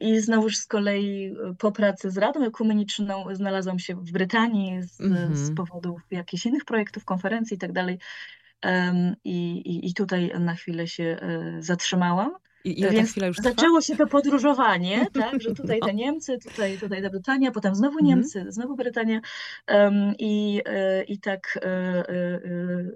I 0.00 0.20
znowuż 0.20 0.56
z 0.56 0.66
kolei 0.66 1.26
e, 1.26 1.54
po 1.58 1.72
pracy 1.72 2.10
z 2.10 2.18
Radą 2.18 2.44
Ekumeniczną 2.44 3.24
znalazłam 3.32 3.78
się 3.78 3.94
w 3.94 4.12
Brytanii 4.12 4.82
z, 4.82 5.00
Mhm. 5.00 5.36
z 5.36 5.54
powodów 5.54 6.00
jakichś 6.10 6.46
innych 6.46 6.64
projektów, 6.64 7.04
konferencji 7.04 7.54
i 7.54 7.58
tak 7.58 7.72
I, 9.24 9.56
i, 9.56 9.88
I 9.88 9.94
tutaj 9.94 10.32
na 10.40 10.54
chwilę 10.54 10.86
się 10.86 11.04
e, 11.04 11.56
zatrzymałam. 11.58 12.30
I 12.64 12.80
ile 12.80 12.88
ta 12.88 12.94
Więc 12.94 13.10
chwila 13.10 13.26
już 13.26 13.36
trwa? 13.36 13.50
zaczęło 13.50 13.80
się 13.80 13.96
to 13.96 14.06
podróżowanie, 14.06 15.06
tak, 15.32 15.42
że 15.42 15.54
tutaj 15.54 15.78
No. 15.80 15.86
te 15.86 15.94
Niemcy, 15.94 16.38
tutaj, 16.38 16.78
tutaj 16.78 17.02
ta 17.02 17.10
Brytania, 17.10 17.50
potem 17.50 17.74
znowu 17.74 17.98
Mhm. 17.98 18.06
Niemcy, 18.06 18.44
znowu 18.48 18.76
Brytania. 18.76 19.20
Em, 19.66 20.14
I, 20.18 20.62
e, 20.66 21.02
i 21.04 21.18
tak 21.20 21.58
e, 21.62 21.68
e, 22.08 22.40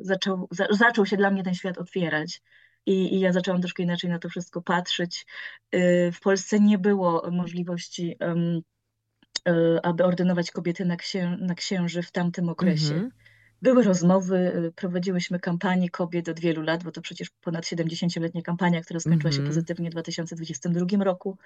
zaczął, 0.01 0.49
za, 0.51 0.67
zaczął 0.71 1.07
się 1.07 1.17
dla 1.17 1.31
mnie 1.31 1.43
ten 1.43 1.55
świat 1.55 1.79
otwierać. 1.79 2.43
I, 2.87 3.15
I 3.15 3.21
ja 3.21 3.33
zaczęłam 3.33 3.61
troszkę 3.61 3.83
inaczej 3.83 4.11
na 4.11 4.19
to 4.19 4.29
wszystko 4.29 4.63
patrzeć. 4.63 5.27
E, 5.73 6.13
W 6.13 6.21
Polsce 6.21 6.61
nie 6.61 6.79
było 6.79 7.31
możliwości, 7.31 8.17
aby 9.83 10.05
ordynować 10.05 10.51
kobiety 10.51 10.85
na, 10.85 10.97
księ, 10.97 11.37
na 11.41 11.55
księży 11.55 12.03
w 12.03 12.11
tamtym 12.13 12.49
okresie. 12.49 12.95
Mhm. 12.95 13.11
Były 13.65 13.83
rozmowy, 13.83 14.37
y, 14.67 14.73
prowadziłyśmy 14.73 15.41
kampanię 15.41 15.91
kobiet 15.91 16.29
od 16.29 16.41
wielu 16.41 16.63
lat, 16.63 16.85
bo 16.85 16.91
to 16.93 17.01
przecież 17.01 17.31
ponad 17.31 17.65
70-letnia 17.65 18.43
kampania, 18.43 18.81
która 18.83 19.01
skończyła 19.01 19.33
się 19.33 19.39
Mhm. 19.39 19.49
pozytywnie 19.49 19.91
w 19.91 19.93
2022 19.93 21.05
roku 21.05 21.39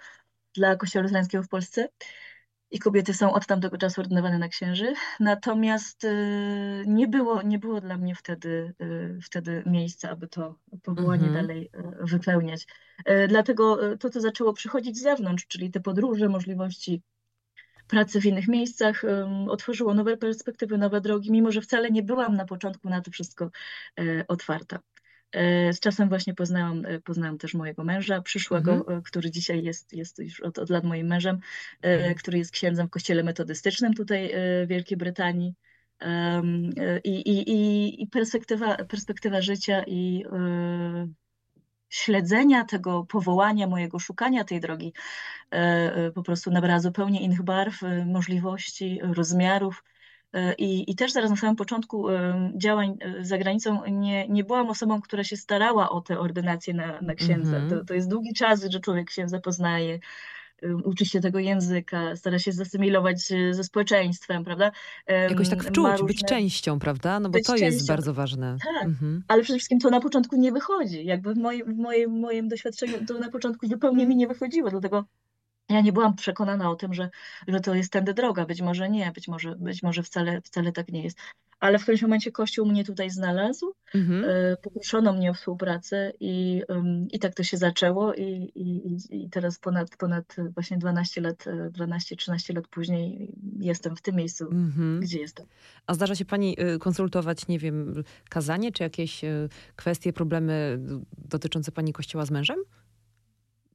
dla 0.55 0.77
Kościoła 0.77 1.03
Luterańskiego 1.03 1.45
w 1.45 1.49
Polsce. 1.49 1.89
I 2.71 2.79
kobiety 2.79 3.15
są 3.15 3.33
od 3.33 3.47
tamtego 3.47 3.79
czasu 3.79 4.01
ordynowane 4.01 4.39
na 4.39 4.49
księży. 4.49 4.95
Natomiast 5.21 6.05
y, 6.05 6.85
nie 6.87 7.09
było, 7.09 7.43
nie 7.43 7.59
było 7.59 7.81
dla 7.81 7.97
mnie 7.99 8.15
wtedy, 8.15 8.75
y, 8.83 9.19
wtedy 9.23 9.63
miejsca, 9.67 10.11
aby 10.11 10.29
to 10.29 10.59
powołanie 10.83 11.27
Mhm. 11.27 11.47
dalej 11.47 11.71
y, 12.03 12.07
wypełniać. 12.07 12.67
Y, 13.11 13.29
Dlatego 13.29 13.93
y, 13.93 13.99
to, 13.99 14.11
co 14.11 14.21
zaczęło 14.21 14.53
przychodzić 14.53 14.99
z 14.99 15.03
zewnątrz, 15.03 15.47
czyli 15.47 15.71
te 15.71 15.81
podróże, 15.81 16.29
możliwości 16.29 17.03
pracy 17.89 18.21
w 18.21 18.27
innych 18.27 18.49
miejscach 18.49 19.03
otworzyło 19.49 19.95
nowe 19.95 20.17
perspektywy, 20.17 20.79
nowe 20.79 21.01
drogi, 21.01 21.33
mimo 21.33 21.53
że 21.53 21.61
wcale 21.61 21.91
nie 21.91 22.03
byłam 22.03 22.37
na 22.37 22.45
początku 22.45 22.89
na 22.89 23.01
to 23.01 23.11
wszystko 23.11 23.51
e, 23.99 24.25
otwarta. 24.29 24.79
E, 25.33 25.73
z 25.73 25.81
czasem 25.81 26.09
właśnie 26.09 26.35
poznałam, 26.35 26.87
e, 26.87 27.01
poznałam 27.01 27.39
też 27.39 27.55
mojego 27.55 27.85
męża, 27.85 28.23
przyszłego, 28.23 28.73
Mhm. 28.73 29.03
który 29.03 29.31
dzisiaj 29.31 29.65
jest, 29.65 29.93
jest 29.93 30.19
już 30.19 30.41
od, 30.41 30.59
od 30.59 30.71
lat 30.71 30.85
moim 30.85 31.07
mężem, 31.07 31.39
Mhm. 31.83 32.15
który 32.15 32.39
jest 32.39 32.51
księdzem 32.51 32.87
w 32.87 32.91
kościele 32.91 33.23
metodystycznym 33.23 33.95
tutaj 33.95 34.33
w 34.35 34.67
Wielkiej 34.69 34.97
Brytanii. 34.97 35.55
I, 37.05 37.11
i, 37.11 38.03
i, 38.03 38.07
perspektywa, 38.07 38.77
perspektywa 38.77 39.43
życia 39.43 39.85
i 39.87 40.25
śledzenia 41.89 42.65
tego 42.65 43.05
powołania, 43.05 43.67
mojego 43.67 43.99
szukania 43.99 44.45
tej 44.45 44.61
drogi 44.61 44.93
e, 45.53 45.57
e, 45.57 46.11
po 46.11 46.23
prostu 46.23 46.51
nabrała 46.51 46.81
zupełnie 46.81 47.21
innych 47.21 47.43
barw, 47.43 47.83
e, 47.83 48.07
możliwości, 48.07 49.01
rozmiarów. 49.03 49.85
I, 50.59 50.91
I 50.91 50.95
też 50.95 51.13
zaraz 51.13 51.31
na 51.31 51.37
samym 51.37 51.57
początku 51.57 52.07
działań 52.57 52.99
za 53.21 53.39
granicą 53.39 53.87
nie, 53.87 54.29
nie 54.29 54.45
byłam 54.45 54.71
osobą, 54.71 55.01
która 55.01 55.25
się 55.25 55.37
starała 55.37 55.91
o 55.91 56.01
tę 56.01 56.21
ordynację 56.21 56.75
na, 56.75 57.01
na 57.01 57.15
księdza. 57.15 57.57
Mhm. 57.57 57.71
To, 57.71 57.85
to 57.85 57.95
jest 57.95 58.09
długi 58.09 58.35
czas, 58.35 58.65
że 58.65 58.81
człowiek 58.81 59.07
księdza 59.07 59.41
poznaje, 59.41 59.95
e, 59.95 59.99
uczy 60.85 61.07
się 61.07 61.21
tego 61.21 61.39
języka, 61.39 62.17
stara 62.17 62.39
się 62.39 62.53
zasymilować 62.53 63.33
e, 63.33 63.55
ze 63.55 63.65
społeczeństwem, 63.65 64.45
prawda? 64.45 64.71
Jakoś 65.07 65.49
tak 65.49 65.65
wczuć, 65.65 65.91
być 65.91 66.01
różne- 66.01 66.29
częścią, 66.29 66.79
prawda? 66.79 67.21
No 67.21 67.29
bo 67.29 67.33
być 67.33 67.47
to 67.47 67.57
jest 67.57 67.79
częścią. 67.79 67.93
bardzo 67.93 68.15
ważne. 68.15 68.57
Tak. 68.65 68.85
Mhm. 68.85 69.23
ale 69.29 69.43
przede 69.43 69.59
wszystkim 69.59 69.81
to 69.81 69.91
na 69.91 70.01
początku 70.01 70.37
nie 70.37 70.53
wychodzi. 70.53 71.05
Jakby 71.05 71.35
w 71.35 71.39
moim, 71.39 71.75
w 71.75 71.79
moim, 71.79 72.21
moim 72.21 72.49
doświadczeniu 72.49 73.07
to 73.07 73.19
na 73.19 73.31
początku 73.31 73.67
zupełnie 73.67 74.07
mi 74.07 74.17
nie 74.17 74.29
wychodziło, 74.29 74.71
dlatego 74.71 75.05
ja 75.69 75.81
nie 75.81 75.93
byłam 75.93 76.17
przekonana 76.17 76.71
o 76.71 76.77
tym, 76.77 76.95
że, 76.95 77.11
że 77.49 77.61
to 77.61 77.75
jest 77.75 77.93
tędy 77.93 78.15
droga. 78.15 78.47
Być 78.47 78.63
może 78.63 78.91
nie, 78.91 79.13
być 79.15 79.29
może, 79.29 79.57
być 79.57 79.83
może 79.83 80.03
wcale, 80.03 80.41
wcale 80.41 80.73
tak 80.73 80.89
nie 80.89 81.03
jest. 81.03 81.19
Ale 81.61 81.79
w 81.79 81.83
którymś 81.83 82.03
momencie 82.03 82.33
Kościół 82.33 82.67
mnie 82.67 82.85
tutaj 82.85 83.11
znalazł, 83.11 83.75
Mhm. 83.95 84.25
e, 84.25 84.57
poproszono 84.63 85.13
mnie 85.13 85.31
o 85.31 85.35
współpracę 85.35 86.13
i, 86.21 86.63
i 87.13 87.19
tak 87.19 87.35
to 87.35 87.43
się 87.43 87.57
zaczęło 87.57 88.15
i, 88.15 88.23
i, 88.55 88.97
i- 89.11 89.31
teraz 89.31 89.59
ponad, 89.59 89.97
ponad 89.97 90.37
właśnie 90.55 90.79
12 90.79 91.21
lat, 91.21 91.47
e, 91.47 91.71
12-13 91.71 92.55
lat 92.55 92.69
później 92.69 93.33
jestem 93.61 93.97
w 93.97 94.03
tym 94.03 94.17
miejscu, 94.17 94.45
Mhm. 94.45 95.01
gdzie 95.01 95.19
jestem. 95.21 95.47
A 95.87 95.95
zdarza 95.95 96.15
się 96.15 96.25
pani 96.25 96.57
y, 96.75 96.79
konsultować, 96.79 97.49
nie 97.49 97.59
wiem, 97.59 98.03
kazanie 98.31 98.73
czy 98.73 98.83
jakieś 98.83 99.25
y, 99.25 99.49
kwestie, 99.77 100.13
problemy 100.13 100.77
d- 100.81 101.01
dotyczące 101.19 101.73
pani 101.73 101.93
kościoła 101.93 102.27
z 102.27 102.31
mężem? 102.31 102.59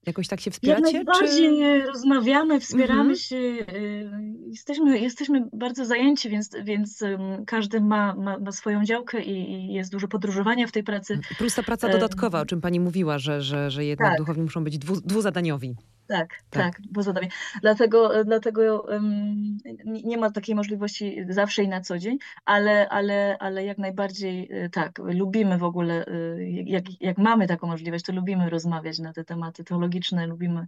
Jakoś 0.05 0.27
tak 0.27 0.41
się 0.41 0.50
Jak 0.50 0.53
wspieracie? 0.53 0.93
najbardziej 0.93 1.60
Czy... 1.60 1.86
rozmawiamy, 1.88 2.60
wspieramy 2.60 3.00
Mhm. 3.00 3.15
się. 3.15 3.36
y, 3.36 4.33
Jesteśmy, 4.48 5.00
jesteśmy 5.00 5.48
bardzo 5.53 5.86
zajęci, 5.86 6.29
więc, 6.29 6.50
więc 6.63 7.03
każdy 7.48 7.81
ma, 7.81 8.15
ma, 8.15 8.39
ma 8.39 8.51
swoją 8.51 8.83
działkę 8.86 9.24
i, 9.24 9.74
jest 9.74 9.91
dużo 9.91 10.07
podróżowania 10.07 10.67
w 10.67 10.72
tej 10.72 10.83
pracy. 10.83 11.19
Plus 11.38 11.55
ta 11.55 11.63
praca 11.63 11.89
dodatkowa, 11.89 12.41
o 12.41 12.45
czym 12.45 12.62
pani 12.62 12.79
mówiła, 12.79 13.19
że, 13.19 13.41
że, 13.41 13.72
że 13.72 13.86
jednak 13.86 14.10
Tak. 14.10 14.17
duchowni 14.17 14.43
muszą 14.43 14.63
być 14.63 14.77
dwu, 14.77 15.01
dwuzadaniowi. 15.01 15.75
Tak, 16.13 16.43
Tak. 16.50 16.75
tak. 16.75 16.82
Dlatego, 17.62 18.24
dlatego 18.24 18.93
ym, 18.96 19.58
nie 19.86 20.17
ma 20.17 20.32
takiej 20.32 20.55
możliwości 20.55 21.25
zawsze 21.29 21.63
i 21.63 21.67
na 21.67 21.82
co 21.82 21.98
dzień, 21.98 22.17
ale, 22.46 22.89
ale, 22.89 23.38
ale 23.39 23.65
jak 23.65 23.77
najbardziej 23.77 24.63
y, 24.65 24.70
tak, 24.70 25.00
lubimy 25.00 25.58
w 25.58 25.63
ogóle, 25.63 26.08
y, 26.08 26.63
jak, 26.65 27.01
jak 27.01 27.17
mamy 27.17 27.48
taką 27.48 27.67
możliwość, 27.67 28.05
to 28.05 28.13
lubimy 28.13 28.50
rozmawiać 28.50 29.00
na 29.00 29.13
te 29.13 29.24
tematy 29.24 29.63
teologiczne, 29.63 30.27
lubimy 30.27 30.67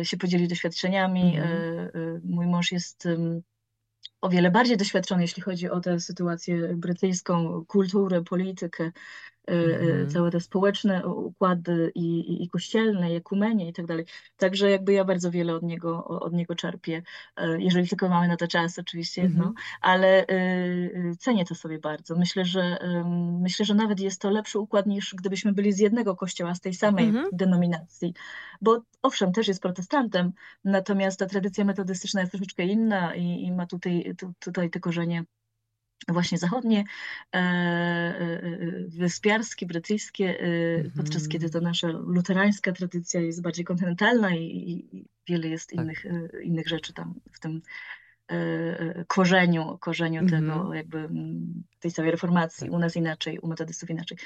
y, 0.00 0.04
się 0.04 0.16
podzielić 0.16 0.48
doświadczeniami. 0.48 1.36
Mhm. 1.38 1.52
Y, 1.52 1.90
y, 1.96 2.20
Mój 2.24 2.46
mąż 2.46 2.72
jest 2.72 3.08
o 4.20 4.28
wiele 4.28 4.50
bardziej 4.50 4.76
doświadczony, 4.76 5.22
jeśli 5.22 5.42
chodzi 5.42 5.70
o 5.70 5.80
tę 5.80 6.00
sytuację 6.00 6.76
brytyjską, 6.76 7.64
kulturę, 7.68 8.22
politykę, 8.22 8.92
Mhm. 9.46 10.10
całe 10.10 10.30
te 10.30 10.40
społeczne 10.40 11.06
układy 11.06 11.92
i, 11.94 12.20
i, 12.20 12.44
i 12.44 12.48
kościelne, 12.48 13.12
i 13.12 13.16
ekumenie 13.16 13.68
i 13.68 13.72
tak 13.72 13.86
dalej. 13.86 14.04
Także 14.36 14.70
jakby 14.70 14.92
ja 14.92 15.04
bardzo 15.04 15.30
wiele 15.30 15.54
od 15.54 15.62
niego, 15.62 16.04
od 16.04 16.32
niego 16.32 16.54
czerpię, 16.54 17.02
y, 17.40 17.42
jeżeli 17.58 17.88
tylko 17.88 18.08
mamy 18.08 18.28
na 18.28 18.36
to 18.36 18.48
czas 18.48 18.78
oczywiście, 18.78 19.22
Mhm. 19.22 19.44
no, 19.44 19.54
ale 19.80 20.22
y, 20.22 20.26
y, 21.12 21.16
cenię 21.18 21.44
to 21.44 21.54
sobie 21.54 21.78
bardzo. 21.78 22.16
Myślę, 22.16 22.44
że 22.44 22.78
myślę, 23.40 23.64
że 23.66 23.74
nawet 23.74 24.00
jest 24.00 24.20
to 24.20 24.30
lepszy 24.30 24.58
układ 24.58 24.86
niż 24.86 25.14
gdybyśmy 25.18 25.52
byli 25.52 25.72
z 25.72 25.78
jednego 25.78 26.16
kościoła, 26.16 26.54
z 26.54 26.60
tej 26.60 26.74
samej 26.74 27.06
Mhm. 27.06 27.28
denominacji, 27.32 28.14
bo 28.60 28.82
owszem, 29.02 29.32
też 29.32 29.48
jest 29.48 29.62
protestantem, 29.62 30.32
natomiast 30.64 31.18
ta 31.18 31.26
tradycja 31.26 31.64
metodystyczna 31.64 32.20
jest 32.20 32.32
troszeczkę 32.32 32.64
inna 32.64 33.14
i, 33.14 33.44
i 33.44 33.52
ma 33.52 33.66
tutaj, 33.66 34.14
tu, 34.18 34.32
tutaj 34.38 34.70
te 34.70 34.80
korzenie 34.80 35.24
właśnie 36.08 36.38
zachodnie, 36.38 36.84
e, 37.34 37.38
e, 37.38 37.40
e, 37.40 38.48
wyspiarskie, 38.88 39.66
brytyjskie, 39.66 40.38
podczas 40.96 41.22
Mhm. 41.22 41.30
kiedy 41.30 41.50
ta 41.50 41.60
nasza 41.60 41.88
luterańska 41.88 42.72
tradycja 42.72 43.20
jest 43.20 43.42
bardziej 43.42 43.64
kontynentalna 43.64 44.36
i, 44.36 44.44
i, 44.92 45.04
wiele 45.28 45.48
jest 45.48 45.70
Tak. 45.70 45.84
innych, 45.84 46.06
innych 46.42 46.68
rzeczy 46.68 46.92
tam 46.92 47.14
w 47.32 47.40
tym 47.40 47.62
korzeniu, 49.06 49.78
korzeniu 49.80 50.20
Mhm. 50.20 50.42
tego 50.42 50.74
jakby 50.74 50.98
mm, 50.98 51.62
tej 51.80 51.92
całej 51.92 52.10
reformacji. 52.10 52.66
Tak. 52.66 52.74
U 52.74 52.78
nas 52.78 52.96
inaczej, 52.96 53.38
u 53.38 53.48
metodystów 53.48 53.90
inaczej. 53.90 54.18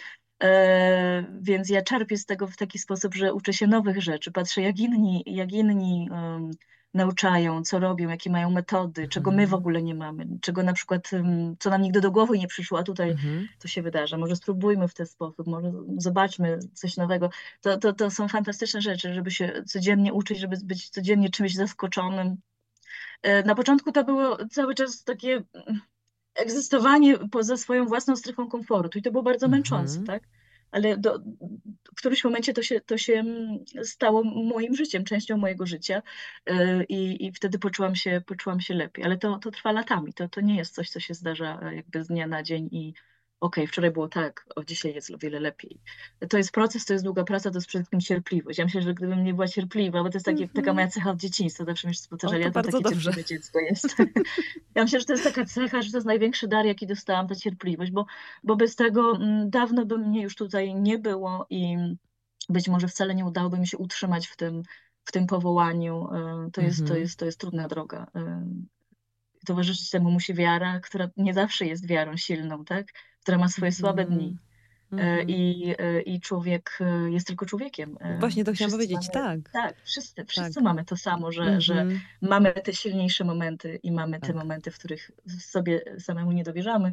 E, 0.42 1.24
więc 1.40 1.68
ja 1.70 1.82
czerpię 1.82 2.16
z 2.16 2.26
tego 2.26 2.46
w 2.46 2.56
taki 2.56 2.78
sposób, 2.78 3.14
że 3.14 3.34
uczę 3.34 3.52
się 3.52 3.66
nowych 3.66 4.02
rzeczy, 4.02 4.32
patrzę 4.32 4.62
jak 4.62 4.78
inni, 4.78 5.22
jak 5.26 5.52
inni 5.52 6.08
um, 6.10 6.50
nauczają, 6.96 7.62
co 7.62 7.78
robią, 7.78 8.08
jakie 8.08 8.30
mają 8.30 8.50
metody, 8.50 9.08
czego 9.08 9.30
my 9.30 9.36
w 9.36 9.40
mhm. 9.40 9.58
ogóle 9.58 9.82
nie 9.82 9.94
mamy, 9.94 10.26
czego 10.40 10.62
na 10.62 10.72
przykład, 10.72 11.10
co 11.58 11.70
nam 11.70 11.82
nigdy 11.82 12.00
do 12.00 12.10
głowy 12.10 12.38
nie 12.38 12.46
przyszło, 12.46 12.78
a 12.78 12.82
tutaj 12.82 13.10
mhm. 13.10 13.48
to 13.58 13.68
się 13.68 13.82
wydarza. 13.82 14.18
Może 14.18 14.36
spróbujmy 14.36 14.88
w 14.88 14.94
ten 14.94 15.06
sposób, 15.06 15.46
może 15.46 15.72
zobaczmy 15.98 16.58
coś 16.74 16.96
nowego. 16.96 17.30
To, 17.60 17.78
to, 17.78 17.92
to 17.92 18.10
są 18.10 18.28
fantastyczne 18.28 18.80
rzeczy, 18.80 19.14
żeby 19.14 19.30
się 19.30 19.62
codziennie 19.66 20.12
uczyć, 20.12 20.38
żeby 20.38 20.56
być 20.64 20.88
codziennie 20.88 21.30
czymś 21.30 21.54
zaskoczonym. 21.54 22.36
E, 23.22 23.42
na 23.42 23.54
początku 23.54 23.92
to 23.92 24.04
było 24.04 24.38
cały 24.50 24.74
czas 24.74 25.04
takie 25.04 25.42
egzystowanie 26.34 27.18
poza 27.30 27.56
swoją 27.56 27.86
własną 27.86 28.16
strefą 28.16 28.48
komfortu 28.48 28.98
i 28.98 29.02
to 29.02 29.10
było 29.10 29.22
bardzo 29.22 29.48
męczące, 29.48 29.98
mhm. 29.98 30.06
tak? 30.06 30.28
Ale 30.76 30.96
do, 30.96 31.18
w 31.84 31.94
którymś 31.96 32.24
momencie 32.24 32.52
to 32.52 32.62
się, 32.62 32.80
to 32.80 32.98
się 32.98 33.12
mm, 33.12 33.64
stało 33.82 34.24
moim 34.24 34.74
życiem, 34.74 35.04
częścią 35.04 35.36
mojego 35.36 35.66
życia 35.66 36.02
y, 36.50 36.84
i, 36.88 37.26
i 37.26 37.32
wtedy 37.32 37.58
poczułam 37.58 37.94
się, 37.94 38.22
poczułam 38.26 38.60
się 38.60 38.74
lepiej. 38.74 39.04
Ale 39.04 39.18
to, 39.18 39.38
to 39.38 39.50
trwa 39.50 39.72
latami, 39.72 40.12
to, 40.12 40.28
to 40.28 40.40
nie 40.40 40.56
jest 40.56 40.74
coś, 40.74 40.90
co 40.90 41.00
się 41.00 41.14
zdarza 41.14 41.60
e, 41.62 41.76
jakby 41.76 42.04
z 42.04 42.08
dnia 42.08 42.26
na 42.26 42.42
dzień 42.42 42.68
i 42.72 42.94
okej, 43.40 43.64
okay, 43.64 43.72
wczoraj 43.72 43.90
było 43.90 44.08
tak, 44.08 44.46
o 44.56 44.64
dzisiaj 44.64 44.94
jest 44.94 45.10
o 45.10 45.18
wiele 45.18 45.40
lepiej. 45.40 45.80
To 46.28 46.36
jest 46.36 46.52
proces, 46.52 46.84
to 46.84 46.92
jest 46.92 47.04
długa 47.04 47.24
praca, 47.24 47.50
to 47.50 47.56
jest 47.56 47.66
przede 47.68 47.82
wszystkim 47.82 48.00
cierpliwość. 48.00 48.58
Ja 48.58 48.64
myślę, 48.64 48.82
że 48.82 48.94
gdybym 48.94 49.24
nie 49.24 49.34
była 49.34 49.48
cierpliwa, 49.48 50.02
bo 50.02 50.10
to 50.10 50.16
jest 50.16 50.26
takie, 50.26 50.38
mm 50.38 50.48
-hmm. 50.48 50.56
taka 50.56 50.72
moja 50.72 50.88
cecha 50.88 51.10
od 51.10 51.20
dzieciństwa, 51.20 51.64
zawsze 51.64 51.88
mi 51.88 51.94
się 51.94 52.08
powtarzali, 52.10 52.42
ja 52.42 52.50
to 52.50 52.62
takie 52.62 52.80
dobrze. 52.80 53.00
cierpliwe 53.00 53.24
dziecko 53.24 53.60
jest. 53.60 53.96
ja 54.74 54.82
myślę, 54.82 55.00
że 55.00 55.06
to 55.06 55.12
jest 55.12 55.24
taka 55.24 55.44
cecha, 55.44 55.82
że 55.82 55.90
to 55.90 55.96
jest 55.96 56.06
największy 56.06 56.48
dar, 56.48 56.66
jaki 56.66 56.86
dostałam, 56.86 57.28
ta 57.28 57.34
cierpliwość, 57.34 57.90
bo, 57.90 58.06
bo 58.44 58.56
bez 58.56 58.76
tego 58.76 59.16
m, 59.16 59.22
mm, 59.22 59.50
dawno 59.50 59.86
by 59.86 59.98
mnie 59.98 60.22
już 60.22 60.36
tutaj 60.36 60.74
nie 60.74 60.98
było 60.98 61.46
i 61.50 61.76
być 62.48 62.68
może 62.68 62.88
wcale 62.88 63.14
nie 63.14 63.24
udałoby 63.24 63.58
mi 63.58 63.66
się 63.66 63.78
utrzymać 63.78 64.26
w 64.26 64.36
tym, 64.36 64.62
w 65.04 65.12
tym 65.12 65.26
powołaniu. 65.26 66.08
E, 66.12 66.50
to 66.52 66.60
jest, 66.60 66.78
to 66.78 66.84
mhm. 66.84 67.00
jest, 67.00 67.18
to 67.18 67.24
jest 67.24 67.40
trudna 67.40 67.68
droga. 67.68 68.06
E, 69.46 69.48
towarzyszyć 69.48 69.90
temu 69.90 70.10
musi 70.10 70.34
wiara, 70.34 70.80
która 70.80 71.08
nie 71.16 71.34
zawsze 71.34 71.66
jest 71.66 71.86
wiarą 71.86 72.16
silną, 72.16 72.64
tak? 72.64 72.86
która 73.22 73.38
ma 73.38 73.48
swoje 73.48 73.72
słabe 73.72 74.02
mhm. 74.02 74.18
dni. 74.20 74.36
Mm. 74.92 75.28
I, 75.28 75.74
e, 75.78 76.00
I 76.00 76.20
człowiek 76.20 76.78
jest 77.10 77.26
tylko 77.26 77.46
człowiekiem. 77.46 77.98
Właśnie 78.20 78.44
to 78.44 78.52
chciałam 78.52 78.72
powiedzieć, 78.72 79.08
mamy, 79.14 79.42
tak. 79.42 79.52
Tak, 79.52 79.74
wszyscy, 79.84 80.24
wszyscy 80.24 80.54
tak. 80.54 80.64
mamy 80.64 80.84
to 80.84 80.96
samo, 80.96 81.32
że, 81.32 81.42
mm 81.42 81.54
-hmm. 81.54 81.60
że 81.60 81.74
mhm. 81.74 82.00
mamy 82.22 82.52
te 82.52 82.72
silniejsze 82.72 83.24
momenty 83.24 83.80
i 83.82 83.92
mamy 83.92 84.20
tak. 84.20 84.30
te 84.30 84.36
momenty, 84.36 84.70
w 84.70 84.78
których 84.78 85.10
sobie 85.40 85.80
samemu 85.98 86.32
nie 86.32 86.44
dowierzamy. 86.44 86.92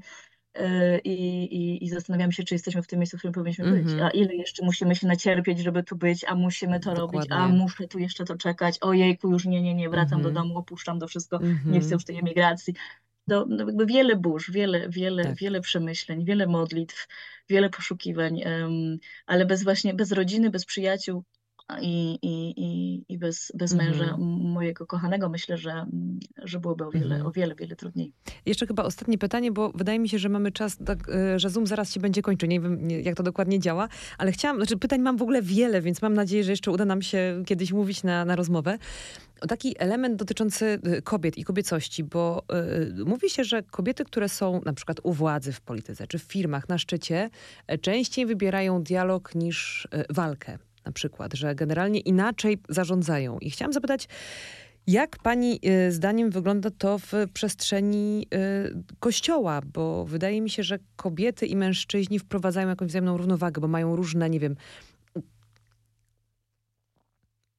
I, 1.03 1.13
i, 1.43 1.83
I 1.83 1.89
zastanawiamy 1.89 2.33
się, 2.33 2.43
czy 2.43 2.55
jesteśmy 2.55 2.81
w 2.81 2.87
tym 2.87 2.99
miejscu, 2.99 3.17
w 3.17 3.19
którym 3.19 3.33
powinniśmy 3.33 3.65
mm 3.65 3.79
-hmm. 3.79 3.83
być. 3.83 3.93
Mhm. 3.93 4.07
A 4.07 4.11
ile 4.11 4.35
jeszcze 4.35 4.65
musimy 4.65 4.95
się 4.95 5.07
nacierpieć, 5.07 5.59
żeby 5.59 5.83
tu 5.83 5.95
być, 5.95 6.25
a 6.27 6.35
musimy 6.35 6.79
to 6.79 6.93
Dokładnie. 6.93 7.19
robić, 7.19 7.31
a 7.31 7.47
muszę 7.47 7.87
tu 7.87 7.99
jeszcze 7.99 8.25
to 8.25 8.37
czekać. 8.37 8.77
Ojejku, 8.81 9.31
już 9.31 9.45
nie, 9.45 9.61
nie, 9.61 9.73
nie, 9.73 9.89
wracam 9.89 10.19
mm 10.19 10.31
-hmm. 10.31 10.33
do 10.33 10.41
domu, 10.41 10.57
opuszczam 10.57 10.99
to 10.99 11.07
wszystko, 11.07 11.39
nie 11.65 11.79
chcę 11.79 11.93
już 11.93 12.05
tej 12.05 12.19
emigracji 12.19 12.73
no, 13.27 13.45
no 13.49 13.65
jakby 13.65 13.85
wiele 13.85 14.15
burz, 14.15 14.51
wiele, 14.51 14.89
wiele, 14.89 15.23
tak. 15.23 15.35
wiele 15.35 15.61
przemyśleń, 15.61 16.25
wiele 16.25 16.47
modlitw, 16.47 17.07
wiele 17.49 17.69
poszukiwań, 17.69 18.41
um, 18.45 18.97
ale 19.25 19.45
bez 19.45 19.63
właśnie, 19.63 19.93
bez 19.93 20.11
rodziny, 20.11 20.49
bez 20.49 20.65
przyjaciół 20.65 21.23
i, 21.81 22.19
i, 22.21 22.53
i, 22.57 23.03
i 23.09 23.17
bez, 23.17 23.51
bez 23.55 23.73
męża 23.73 24.03
mhm. 24.03 24.21
mojego 24.29 24.85
kochanego 24.85 25.29
myślę, 25.29 25.57
że, 25.57 25.85
że 26.43 26.59
byłoby 26.59 26.85
o 26.85 26.91
wiele, 26.91 27.05
mhm. 27.05 27.25
o 27.25 27.31
wiele, 27.31 27.55
wiele 27.55 27.75
trudniej. 27.75 28.11
Jeszcze 28.45 28.67
chyba 28.67 28.83
ostatnie 28.83 29.17
pytanie, 29.17 29.51
bo 29.51 29.71
wydaje 29.75 29.99
mi 29.99 30.09
się, 30.09 30.19
że 30.19 30.29
mamy 30.29 30.51
czas, 30.51 30.77
tak, 30.85 31.09
e, 31.09 31.39
że 31.39 31.49
Zoom 31.49 31.67
zaraz 31.67 31.93
się 31.93 31.99
będzie 31.99 32.21
kończył. 32.21 32.49
Nie 32.49 32.59
wiem, 32.59 32.89
jak 32.89 33.15
to 33.15 33.23
dokładnie 33.23 33.59
działa, 33.59 33.87
ale 34.17 34.31
chciałam, 34.31 34.57
znaczy 34.57 34.77
pytań 34.77 35.01
mam 35.01 35.17
w 35.17 35.21
ogóle 35.21 35.41
wiele, 35.41 35.81
więc 35.81 36.01
mam 36.01 36.13
nadzieję, 36.13 36.43
że 36.43 36.51
jeszcze 36.51 36.71
uda 36.71 36.85
nam 36.85 37.01
się 37.01 37.43
kiedyś 37.45 37.71
mówić 37.71 38.03
na, 38.03 38.25
na 38.25 38.35
rozmowę 38.35 38.77
taki 39.47 39.75
element 39.79 40.15
dotyczący 40.15 40.79
y, 40.87 41.01
kobiet 41.01 41.37
i 41.37 41.43
kobiecości, 41.43 42.03
bo 42.03 42.43
y, 42.99 43.05
mówi 43.05 43.29
się, 43.29 43.43
że 43.43 43.63
kobiety, 43.63 44.05
które 44.05 44.29
są 44.29 44.61
na 44.65 44.73
przykład 44.73 44.99
u 45.03 45.13
władzy 45.13 45.51
w 45.51 45.61
polityce 45.61 46.07
czy 46.07 46.19
w 46.19 46.23
firmach 46.23 46.69
na 46.69 46.77
szczycie, 46.77 47.29
e, 47.67 47.77
częściej 47.77 48.25
wybierają 48.25 48.83
dialog 48.83 49.35
niż 49.35 49.85
y, 49.85 50.05
walkę 50.09 50.57
na 50.85 50.91
przykład, 50.91 51.33
że 51.33 51.55
generalnie 51.55 51.99
inaczej 51.99 52.57
zarządzają. 52.69 53.39
I 53.39 53.49
chciałam 53.49 53.73
zapytać, 53.73 54.07
jak 54.87 55.17
pani 55.17 55.59
y, 55.87 55.91
zdaniem 55.91 56.29
wygląda 56.29 56.69
to 56.77 56.99
w 56.99 57.11
przestrzeni 57.33 58.27
y, 58.33 58.95
kościoła? 58.99 59.61
Bo 59.73 60.05
wydaje 60.05 60.41
mi 60.41 60.49
się, 60.49 60.63
że 60.63 60.79
kobiety 60.95 61.45
i 61.45 61.55
mężczyźni 61.55 62.19
wprowadzają 62.19 62.69
jakąś 62.69 62.89
wzajemną 62.89 63.17
równowagę, 63.17 63.61
bo 63.61 63.67
mają 63.67 63.95
różne, 63.95 64.29
nie 64.29 64.39
wiem, 64.39 64.55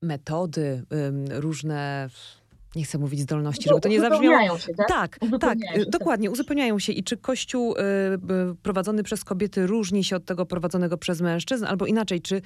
metody, 0.03 0.83
różne 1.31 2.09
nie 2.77 2.85
chcę 2.85 2.99
mówić 2.99 3.21
zdolności, 3.21 3.69
żeby 3.69 3.81
to 3.81 3.89
nie 3.89 4.01
zabrzmiało. 4.01 4.59
Się, 4.59 4.75
tak, 4.75 4.89
tak, 4.89 5.41
tak 5.41 5.59
się, 5.59 5.87
dokładnie, 5.87 6.29
tak. 6.29 6.33
uzupełniają 6.33 6.79
się. 6.79 6.93
I 6.93 7.05
czy 7.05 7.17
Kościół 7.17 7.75
y, 7.77 8.55
prowadzony 8.63 9.03
przez 9.03 9.25
kobiety 9.25 9.67
różni 9.67 10.05
się 10.05 10.17
od 10.17 10.25
tego 10.25 10.47
prowadzonego 10.47 10.99
przez 10.99 11.21
mężczyzn? 11.21 11.65
Albo 11.65 11.87
inaczej, 11.87 12.21
czy, 12.21 12.43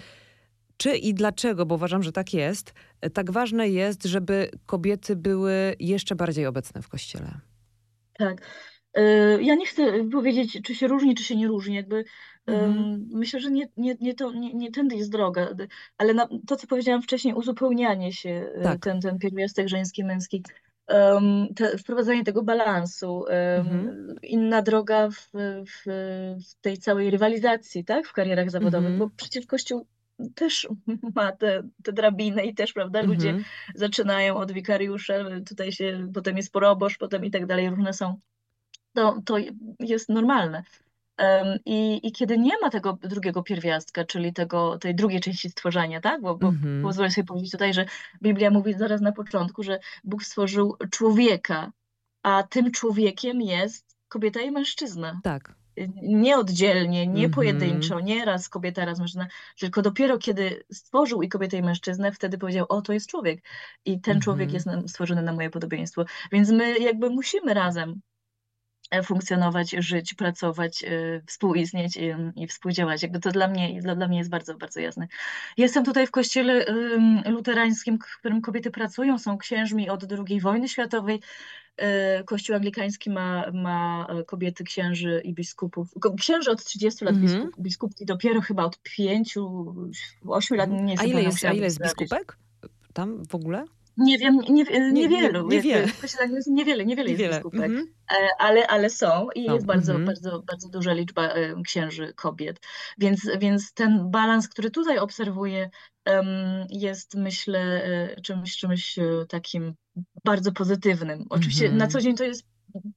czy 0.79 0.97
i 0.97 1.15
dlaczego, 1.15 1.67
bo 1.67 1.75
uważam, 1.75 2.03
że 2.03 2.13
tak 2.13 2.35
jest, 2.35 2.75
tak 3.15 3.31
ważne 3.31 3.69
jest, 3.69 4.05
żeby 4.05 4.51
kobiety 4.67 5.17
były 5.17 5.75
jeszcze 5.81 6.15
bardziej 6.15 6.47
obecne 6.47 6.83
w 6.83 6.89
Kościele? 6.89 7.31
Tak. 8.19 8.43
Y, 8.99 9.43
ja 9.43 9.55
nie 9.55 9.67
chcę 9.67 10.09
powiedzieć, 10.13 10.59
czy 10.65 10.75
się 10.75 10.89
różni, 10.89 11.15
czy 11.15 11.25
się 11.25 11.37
nie 11.37 11.47
różni. 11.47 11.75
Jakby 11.75 12.05
Mhm. 12.49 13.09
Myślę, 13.13 13.41
że 13.41 13.51
nie, 13.51 13.69
nie, 13.77 13.97
nie, 14.01 14.15
to, 14.15 14.33
nie, 14.33 14.55
nie 14.55 14.73
tędy 14.73 14.97
jest 14.97 15.11
droga, 15.11 15.49
ale 15.99 16.15
na, 16.15 16.29
to, 16.47 16.57
co 16.57 16.67
powiedziałam 16.67 17.03
wcześniej, 17.03 17.35
uzupełnianie 17.35 18.13
się, 18.13 18.51
e, 18.55 18.63
tak. 18.63 18.81
ten, 18.81 19.01
ten 19.01 19.19
pierwiastek 19.19 19.69
żeński, 19.69 20.05
męski, 20.05 20.43
um, 20.89 21.49
te, 21.57 21.79
wprowadzanie 21.79 22.25
tego 22.25 22.43
balansu, 22.43 23.19
um, 23.19 23.27
mhm. 23.31 24.15
inna 24.23 24.63
droga 24.63 25.09
w, 25.11 25.31
w, 25.67 25.83
w, 26.49 26.61
tej 26.61 26.79
całej 26.79 27.11
rywalizacji, 27.11 27.85
tak, 27.85 28.07
w 28.07 28.13
karierach 28.13 28.51
zawodowych, 28.51 28.91
mhm. 28.91 28.99
bo 28.99 29.17
przecież 29.17 29.47
Kościół 29.47 29.87
też 30.35 30.69
ma 31.17 31.33
te, 31.33 31.63
te 31.83 31.93
drabiny 31.93 32.47
i 32.47 32.55
też, 32.55 32.73
prawda, 32.73 33.03
ludzie 33.03 33.29
mhm. 33.29 33.45
zaczynają 33.75 34.37
od 34.37 34.53
wikariusza, 34.53 35.15
tutaj 35.49 35.73
się, 35.73 36.11
potem 36.15 36.37
jest 36.37 36.53
proboszcz, 36.53 36.99
potem 36.99 37.25
i 37.25 37.31
tak 37.31 37.47
dalej, 37.47 37.71
różne 37.71 37.93
są. 37.93 38.21
To, 38.95 39.23
to 39.25 39.37
jest 39.81 40.09
normalne. 40.09 40.63
I, 41.65 42.07
I 42.07 42.13
kiedy 42.13 42.39
nie 42.39 42.53
ma 42.63 42.71
tego 42.71 42.99
drugiego 43.03 43.43
pierwiastka, 43.43 44.05
czyli 44.05 44.33
tego, 44.33 44.79
tej 44.79 44.95
drugiej 44.95 45.21
części 45.21 45.51
stworzenia, 45.51 46.01
tak? 46.01 46.21
Bo, 46.21 46.37
bo 46.37 46.49
mm-hmm. 46.49 46.83
pozwolę 46.83 47.11
sobie 47.11 47.25
powiedzieć 47.25 47.51
tutaj, 47.51 47.75
że 47.75 47.87
Biblia 48.23 48.51
mówi 48.51 48.75
zaraz 48.75 49.01
na 49.01 49.13
początku, 49.13 49.63
że 49.63 49.79
Bóg 50.05 50.25
stworzył 50.25 50.77
człowieka, 50.91 51.73
a 52.23 52.43
tym 52.43 52.71
człowiekiem 52.71 53.41
jest 53.43 53.97
kobieta 54.09 54.41
i 54.41 54.51
mężczyzna. 54.51 55.21
Tak. 55.23 55.58
Nie 56.03 56.37
oddzielnie, 56.37 57.07
nie 57.07 57.29
mm-hmm. 57.29 57.35
pojedynczo, 57.35 58.01
nie 58.01 58.25
raz 58.25 58.49
kobieta, 58.49 58.85
raz 58.85 58.99
mężczyzna, 58.99 59.27
tylko 59.59 59.83
dopiero 59.83 60.19
kiedy 60.19 60.65
stworzył 60.73 61.23
i 61.23 61.29
kobietę, 61.29 61.57
i 61.57 61.63
mężczyznę, 61.63 62.13
wtedy 62.13 62.39
powiedział: 62.39 62.67
O, 62.69 62.83
to 62.83 62.93
jest 62.93 63.07
człowiek. 63.07 63.45
I 63.85 64.01
ten 64.01 64.17
mm-hmm. 64.17 64.23
człowiek 64.23 64.53
jest 64.53 64.69
stworzony 64.87 65.23
na 65.23 65.33
moje 65.33 65.51
podobieństwo. 65.51 66.05
Więc 66.33 66.51
my 66.51 66.79
jakby 66.79 67.11
musimy 67.11 67.55
razem 67.55 68.01
E, 68.91 69.03
funkcjonować, 69.03 69.71
żyć, 69.71 70.15
pracować, 70.15 70.85
e, 70.85 71.23
współistnieć 71.27 71.97
i, 71.97 72.15
i 72.37 72.47
współdziałać. 72.47 73.03
Jakby 73.03 73.21
to 73.21 73.31
dla 73.31 73.49
mnie, 73.49 73.83
dla, 73.83 73.95
dla 73.95 74.09
mnie 74.09 74.19
jest 74.19 74.31
bardzo, 74.31 74.55
bardzo 74.55 74.81
jasne. 74.81 75.09
Jestem 75.57 75.85
tutaj 75.85 76.07
w 76.07 76.11
kościele 76.11 76.65
luterańskim, 77.27 77.99
w 77.99 78.19
którym 78.19 78.41
kobiety 78.41 78.71
pracują, 78.71 79.19
są 79.19 79.39
księżmi 79.39 79.91
od 79.91 80.05
II 80.13 80.41
wojny 80.41 80.69
światowej. 80.69 81.21
E, 81.79 82.25
Kościół 82.25 82.57
anglikański 82.57 83.11
ma, 83.11 83.51
ma 83.53 84.07
kobiety, 84.27 84.65
księży 84.65 85.21
i 85.25 85.35
biskupów. 85.35 85.89
Księży 86.21 86.51
od 86.51 86.65
30 86.65 87.05
lat, 87.05 87.15
mm 87.15 87.29
-hmm. 87.29 87.49
biskupki 87.59 88.07
dopiero 88.07 88.41
chyba 88.41 88.65
od 88.65 88.79
5, 88.83 89.35
8 90.27 90.57
lat. 90.57 90.71
Nie 90.71 91.01
a 91.01 91.05
ile 91.05 91.23
jest, 91.23 91.45
a 91.45 91.53
ile 91.53 91.65
jest 91.65 91.83
biskupek 91.83 92.39
tam 92.93 93.25
w 93.25 93.35
ogóle? 93.35 93.65
Nie 93.97 94.19
wiem, 94.19 94.41
nie, 94.49 94.65
nie, 94.65 94.93
niewielu. 94.93 95.49
Nie, 95.49 95.63
nie, 95.63 95.87
niewiele, 96.47 96.87
niewiele 96.87 97.11
jest 97.11 97.23
biskupek, 97.23 97.65
mm 97.65 97.85
-hmm. 97.85 97.89
ale, 98.39 98.67
ale 98.67 98.91
są 98.91 99.29
i 99.35 99.47
są. 99.47 99.55
jest 99.55 99.67
bardzo, 99.67 99.93
mm 99.93 100.03
-hmm. 100.03 100.07
bardzo, 100.07 100.43
bardzo 100.43 100.69
duża 100.69 100.93
liczba 100.93 101.29
e, 101.29 101.63
księży 101.63 102.13
kobiet. 102.17 102.61
Więc, 102.99 103.31
więc 103.39 103.73
ten 103.73 104.11
balans, 104.11 104.49
który 104.49 104.71
tutaj 104.71 104.99
obserwuję, 104.99 105.71
jest 106.71 107.15
myślę 107.15 107.61
e, 107.61 108.21
czymś, 108.21 108.57
czymś 108.57 108.99
takim 109.29 109.75
bardzo 110.25 110.53
pozytywnym. 110.53 111.25
Oczywiście 111.31 111.67
mm 111.67 111.77
-hmm. 111.77 111.81
na 111.81 111.87
co 111.87 112.01
dzień 112.01 112.17
to 112.17 112.25
jest 112.25 112.47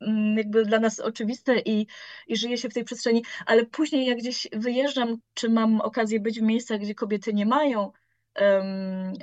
mm, 0.01 0.37
jakby 0.37 0.65
dla 0.65 0.79
nas 0.79 0.99
oczywiste 0.99 1.59
i, 1.59 1.87
i 2.27 2.37
żyje 2.37 2.57
się 2.57 2.69
w 2.69 2.73
tej 2.73 2.83
przestrzeni, 2.83 3.23
ale 3.45 3.65
później 3.65 4.05
jak 4.05 4.17
gdzieś 4.17 4.47
wyjeżdżam, 4.53 5.17
czy 5.33 5.49
mam 5.49 5.81
okazję 5.81 6.19
być 6.19 6.39
w 6.39 6.43
miejscach, 6.43 6.79
gdzie 6.79 6.95
kobiety 6.95 7.33
nie 7.33 7.45
mają 7.45 7.91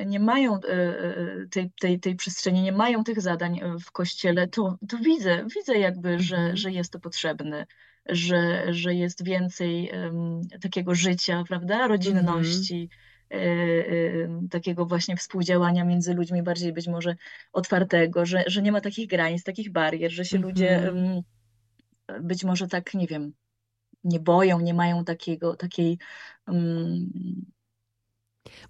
nie 0.07 0.21
mają 0.21 0.61
tej, 1.51 1.71
tej, 1.81 2.01
tej 2.01 2.17
przestrzeni, 2.17 2.63
nie 2.63 2.73
mają 2.73 3.05
tych 3.05 3.21
zadań 3.21 3.61
w 3.87 3.91
kościele, 3.93 4.49
to, 4.49 4.79
to 4.89 4.97
widzę, 4.99 5.47
widzę 5.57 5.79
jakby, 5.79 6.21
że, 6.21 6.37
mhm. 6.37 6.57
że 6.57 6.73
jest 6.73 6.93
to 6.93 7.01
potrzebne, 7.01 7.67
że, 8.07 8.65
że 8.75 8.95
jest 8.95 9.25
więcej 9.25 9.91
takiego 10.61 10.95
życia, 10.95 11.45
prawda, 11.49 11.87
rodzinności. 11.87 12.75
Mhm. 12.75 13.08
Takiego 14.51 14.87
właśnie 14.87 15.17
współdziałania 15.17 15.85
między 15.85 16.15
ludźmi, 16.15 16.43
bardziej 16.43 16.73
być 16.73 16.89
może 16.89 17.17
otwartego, 17.53 18.27
że, 18.27 18.45
że 18.47 18.63
nie 18.63 18.73
ma 18.73 18.81
takich 18.81 19.09
granic, 19.09 19.45
takich 19.45 19.73
barier, 19.73 20.11
że 20.13 20.25
się 20.25 20.37
mhm. 20.37 20.55
ludzie 20.55 20.93
być 22.21 22.45
może 22.45 22.69
tak, 22.69 22.95
nie 22.95 23.07
wiem, 23.07 23.33
nie 24.05 24.21
boją, 24.21 24.61
nie 24.61 24.75
mają 24.75 25.05
takiego, 25.05 25.57
takiej 25.57 25.99
um, 26.49 27.11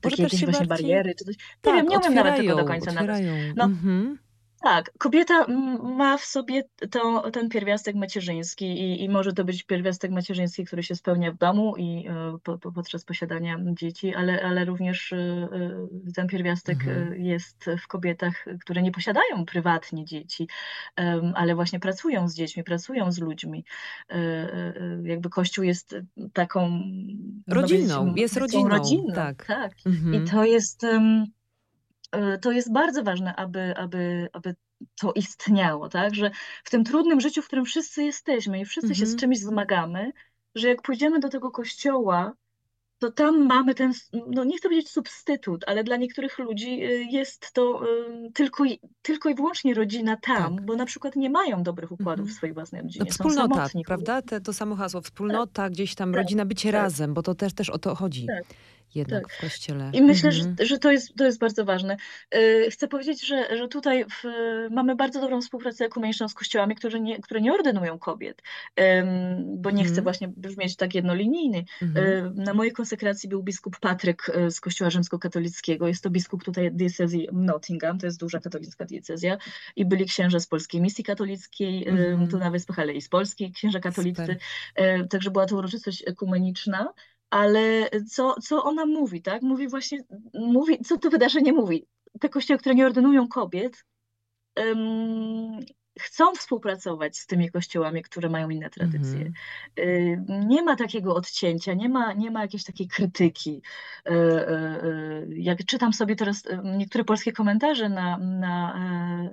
może 0.04 0.22
jakieś 0.22 0.44
właśnie 0.44 0.66
bardziej... 0.66 0.86
bariery, 0.86 1.14
czy 1.14 1.24
coś. 1.24 1.36
Nie 1.36 1.42
tak, 1.60 1.74
wiem, 1.74 1.86
nie 1.86 1.98
umiem 1.98 2.14
nawet 2.14 2.36
tego 2.36 2.56
do 2.56 2.64
końca 2.64 2.90
otwierają. 2.90 3.32
No, 3.56 3.64
mhm. 3.64 4.18
Tak, 4.62 4.90
kobieta 4.98 5.46
ma 5.82 6.18
w 6.18 6.24
sobie 6.24 6.62
to, 6.90 7.30
ten 7.30 7.48
pierwiastek 7.48 7.96
macierzyński 7.96 8.66
i, 8.66 9.04
i 9.04 9.08
może 9.08 9.32
to 9.32 9.44
być 9.44 9.62
pierwiastek 9.62 10.10
macierzyński, 10.10 10.64
który 10.64 10.82
się 10.82 10.94
spełnia 10.94 11.32
w 11.32 11.36
domu 11.36 11.74
i 11.76 12.08
e, 12.08 12.38
po, 12.42 12.58
po, 12.58 12.72
podczas 12.72 13.04
posiadania 13.04 13.56
dzieci, 13.60 14.14
ale, 14.14 14.42
ale 14.42 14.64
również 14.64 15.12
e, 15.12 15.16
e, 15.16 16.12
ten 16.14 16.28
pierwiastek 16.28 16.78
mhm. 16.80 17.22
jest 17.22 17.70
w 17.82 17.86
kobietach, 17.86 18.44
które 18.60 18.82
nie 18.82 18.92
posiadają 18.92 19.44
prywatnie 19.46 20.04
dzieci, 20.04 20.48
ale 21.34 21.54
właśnie 21.54 21.80
pracują 21.80 22.28
z 22.28 22.34
dziećmi, 22.34 22.64
pracują 22.64 23.12
z 23.12 23.18
ludźmi. 23.18 23.64
Jakby 25.02 25.30
Kościół 25.30 25.64
jest 25.64 25.96
taką 26.32 26.82
rodziną, 27.48 28.06
no, 28.06 28.12
jest 28.16 28.36
rodziną, 28.36 28.68
rodziną 28.68 29.14
tak. 29.14 29.46
tak. 29.46 29.72
Mhm. 29.86 30.14
I 30.14 30.28
to 30.28 30.44
jest 30.44 30.86
to 32.42 32.52
jest 32.52 32.72
bardzo 32.72 33.02
ważne, 33.02 33.36
aby, 33.36 33.74
aby, 33.76 34.28
aby 34.32 34.54
to 35.00 35.12
istniało, 35.12 35.88
tak? 35.88 36.14
Że 36.14 36.30
w 36.64 36.70
tym 36.70 36.84
trudnym 36.84 37.20
życiu, 37.20 37.42
w 37.42 37.46
którym 37.46 37.64
wszyscy 37.64 38.02
jesteśmy 38.02 38.60
i 38.60 38.64
wszyscy 38.64 38.94
się 38.94 39.06
z 39.06 39.12
mhm. 39.12 39.18
czymś 39.18 39.38
zmagamy, 39.38 40.12
że 40.54 40.68
jak 40.68 40.82
pójdziemy 40.82 41.20
do 41.20 41.28
tego 41.28 41.50
kościoła, 41.50 42.32
to 42.98 43.12
tam 43.12 43.46
mamy 43.46 43.74
ten, 43.74 43.92
no 44.26 44.44
nie 44.44 44.56
chcę 44.56 44.68
powiedzieć 44.68 44.90
substytut, 44.90 45.64
ale 45.66 45.84
dla 45.84 45.96
niektórych 45.96 46.38
ludzi 46.38 46.84
y, 46.84 47.04
jest 47.10 47.52
to 47.52 47.82
y, 47.84 48.32
tylko, 48.34 48.64
tylko 49.02 49.28
i 49.28 49.34
wyłącznie 49.34 49.74
rodzina 49.74 50.16
tam, 50.16 50.56
tak. 50.56 50.64
bo 50.64 50.76
na 50.76 50.86
przykład 50.86 51.16
nie 51.16 51.30
mają 51.30 51.62
dobrych 51.62 51.92
układów 51.92 52.26
w 52.26 52.28
mhm. 52.28 52.36
swojej 52.36 52.54
własnej 52.54 52.82
rodzinie. 52.82 53.04
No, 53.04 53.12
wspólnota, 53.12 53.68
prawda? 53.86 54.22
Te, 54.22 54.40
to 54.40 54.52
samo 54.52 54.76
hasło, 54.76 55.00
wspólnota, 55.00 55.62
tak. 55.62 55.72
gdzieś 55.72 55.94
tam 55.94 56.12
tak. 56.12 56.22
rodzina, 56.22 56.44
bycie 56.44 56.72
tak. 56.72 56.82
razem, 56.82 57.14
bo 57.14 57.22
to 57.22 57.34
też, 57.34 57.54
też 57.54 57.70
o 57.70 57.78
to 57.78 57.94
chodzi. 57.94 58.26
Jednak 58.94 59.22
tak. 59.22 59.32
w 59.32 59.40
kościele. 59.40 59.90
I 59.92 60.02
myślę, 60.02 60.30
mhm. 60.30 60.56
że, 60.58 60.66
że 60.66 60.78
to, 60.78 60.92
jest, 60.92 61.14
to 61.16 61.24
jest 61.24 61.38
bardzo 61.38 61.64
ważne. 61.64 61.96
Y, 62.34 62.68
chcę 62.70 62.88
powiedzieć, 62.88 63.26
że, 63.26 63.56
że 63.56 63.68
tutaj 63.68 64.04
w, 64.04 64.24
mamy 64.70 64.96
bardzo 64.96 65.20
dobrą 65.20 65.40
współpracę 65.40 65.84
ekumeniczną 65.84 66.28
z 66.28 66.34
kościołami, 66.34 66.74
które 66.74 67.00
nie, 67.00 67.20
które 67.20 67.40
nie 67.40 67.52
ordynują 67.52 67.98
kobiet, 67.98 68.42
bo 69.44 69.70
nie 69.70 69.82
chcę 69.82 69.90
mhm. 69.90 70.02
właśnie 70.02 70.28
brzmieć 70.28 70.76
tak 70.76 70.94
jednolinijny. 70.94 71.64
Mhm. 71.82 72.34
Na 72.34 72.54
mojej 72.54 72.72
konsekracji 72.72 73.28
był 73.28 73.42
biskup 73.42 73.78
Patryk 73.80 74.28
y, 74.28 74.50
z 74.50 74.60
kościoła 74.60 74.90
rzymskokatolickiego. 74.90 75.88
Jest 75.88 76.02
to 76.02 76.10
biskup 76.10 76.44
tutaj 76.44 76.70
diecezji 76.72 77.28
Nottingham, 77.32 77.98
to 77.98 78.06
jest 78.06 78.20
duża 78.20 78.40
katolicka 78.40 78.84
diecezja. 78.84 79.38
I 79.76 79.84
byli 79.84 80.06
księża 80.06 80.40
z 80.40 80.46
polskiej 80.46 80.80
misji 80.80 81.04
katolickiej, 81.04 81.88
mhm. 81.88 82.28
tu 82.28 82.38
na 82.38 82.50
Wyspach, 82.50 82.78
ale 82.78 82.92
i 82.92 83.00
z 83.00 83.08
Polski 83.08 83.52
księża 83.52 83.80
katolicy. 83.80 84.22
Super. 84.22 85.08
Także 85.08 85.30
była 85.30 85.46
to 85.46 85.56
uroczystość 85.56 86.04
ekumeniczna 86.06 86.92
ale 87.30 87.90
co, 88.10 88.34
co 88.42 88.64
ona 88.64 88.86
mówi, 88.86 89.22
tak? 89.22 89.42
Mówi 89.42 89.68
właśnie, 89.68 89.98
mówi, 90.34 90.78
co 90.84 90.98
to 90.98 91.10
wydarzenie 91.10 91.52
mówi? 91.52 91.86
Te 92.20 92.28
kościoły, 92.28 92.58
które 92.58 92.74
nie 92.74 92.86
ordynują 92.86 93.28
kobiet, 93.28 93.84
chcą 95.98 96.34
współpracować 96.34 97.18
z 97.18 97.26
tymi 97.26 97.50
kościołami, 97.50 98.02
które 98.02 98.28
mają 98.28 98.50
inne 98.50 98.70
tradycje. 98.70 99.32
Mm. 99.76 100.48
Nie 100.48 100.62
ma 100.62 100.76
takiego 100.76 101.14
odcięcia, 101.14 101.74
nie 101.74 101.88
ma, 101.88 102.12
nie 102.12 102.30
ma 102.30 102.42
jakiejś 102.42 102.64
takiej 102.64 102.88
krytyki. 102.88 103.62
Y, 104.06 104.12
y, 104.12 105.26
jak 105.36 105.64
czytam 105.64 105.92
sobie 105.92 106.16
teraz 106.16 106.42
niektóre 106.64 107.04
polskie 107.04 107.32
komentarze 107.32 107.88
na, 107.88 108.18
na, 108.18 108.74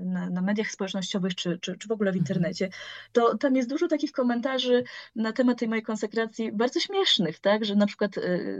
na, 0.01 0.30
na 0.30 0.41
mediach 0.41 0.71
społecznościowych 0.71 1.36
czy, 1.36 1.60
czy, 1.60 1.78
czy 1.78 1.88
w 1.88 1.91
ogóle 1.91 2.12
w 2.12 2.15
mhm. 2.15 2.23
internecie, 2.23 2.69
to 3.12 3.38
tam 3.38 3.56
jest 3.56 3.69
dużo 3.69 3.88
takich 3.88 4.12
komentarzy 4.12 4.84
na 5.15 5.34
temat 5.34 5.60
tej 5.60 5.67
mojej 5.67 5.84
konsekracji 5.84 6.51
bardzo 6.51 6.80
śmiesznych, 6.80 7.39
tak? 7.39 7.65
że 7.65 7.75
na 7.75 7.86
przykład 7.86 8.15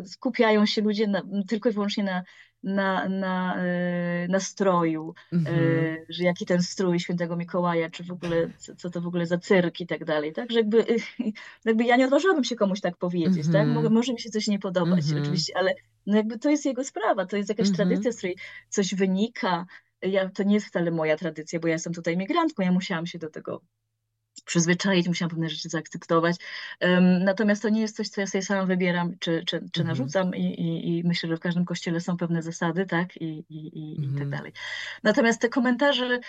skupiają 0.06 0.66
się 0.66 0.82
ludzie 0.82 1.08
na, 1.08 1.22
tylko 1.48 1.70
i 1.70 1.72
wyłącznie 1.72 2.04
na 2.04 2.24
na, 2.66 3.10
na 3.10 3.56
e, 3.58 4.28
nastroju, 4.28 5.14
mhm. 5.34 5.56
E, 5.56 5.98
że 6.10 6.24
jaki 6.24 6.46
ten 6.46 6.62
strój 6.62 7.00
świętego 7.00 7.36
Mikołaja, 7.36 7.90
czy 7.90 8.04
w 8.04 8.12
ogóle, 8.12 8.50
co, 8.58 8.76
co 8.76 8.90
to 8.90 9.02
w 9.02 9.08
ogóle 9.08 9.26
za 9.26 9.38
cyrk 9.38 9.80
i 9.80 9.88
tak 9.88 10.06
dalej, 10.06 10.34
tak, 10.34 10.52
że 10.52 10.60
jakby, 10.60 10.86
jakby 11.66 11.84
ja 11.84 11.96
nie 11.96 12.06
odważyłabym 12.06 12.44
się 12.44 12.56
komuś 12.56 12.82
tak 12.82 12.98
powiedzieć, 12.98 13.46
tak, 13.46 13.68
mhm. 13.68 13.94
może 13.94 14.14
mi 14.14 14.20
się 14.20 14.30
coś 14.30 14.48
nie 14.48 14.60
podobać 14.60 15.04
mhm. 15.06 15.22
oczywiście, 15.22 15.58
ale 15.58 15.74
no 16.06 16.18
jakby 16.18 16.40
to 16.40 16.50
jest 16.50 16.66
jego 16.66 16.84
sprawa, 16.84 17.26
to 17.26 17.38
jest 17.38 17.50
jakaś 17.50 17.72
tradycja, 17.72 18.12
z 18.12 18.18
której 18.18 18.38
coś 18.70 18.96
wynika, 18.96 19.66
ja, 20.02 20.30
to 20.30 20.44
nie 20.44 20.54
jest 20.54 20.68
wcale 20.68 20.92
moja 20.92 21.18
tradycja, 21.18 21.60
bo 21.60 21.68
ja 21.68 21.74
jestem 21.74 21.94
tutaj 21.94 22.18
migrantką, 22.18 22.64
ja 22.64 22.72
musiałam 22.72 23.06
się 23.06 23.20
do 23.20 23.30
tego 23.30 23.62
przyzwyczaić, 24.46 25.08
musiałam 25.08 25.30
pewne 25.30 25.50
rzeczy 25.50 25.70
zaakceptować. 25.70 26.36
Natomiast 27.20 27.62
to 27.62 27.70
nie 27.70 27.82
jest 27.82 27.96
coś, 27.96 28.10
co 28.10 28.22
ja 28.22 28.28
sobie 28.28 28.42
sama 28.42 28.66
wybieram, 28.66 29.14
czy, 29.20 29.44
czy, 29.46 29.60
czy 29.72 29.82
mhm. 29.82 29.88
narzucam 29.88 30.36
i, 30.36 30.46
i, 30.46 30.98
i, 30.98 31.04
myślę, 31.04 31.30
że 31.30 31.38
w 31.38 31.40
każdym 31.40 31.66
kościele 31.66 32.02
są 32.02 32.18
pewne 32.18 32.42
zasady, 32.42 32.86
tak, 32.86 33.18
i, 33.18 33.46
i, 33.50 33.94
i, 33.94 33.96
tak 33.96 34.12
mhm. 34.12 34.30
dalej. 34.30 34.52
Natomiast 35.04 35.42
te 35.42 35.50
komentarze 35.50 36.20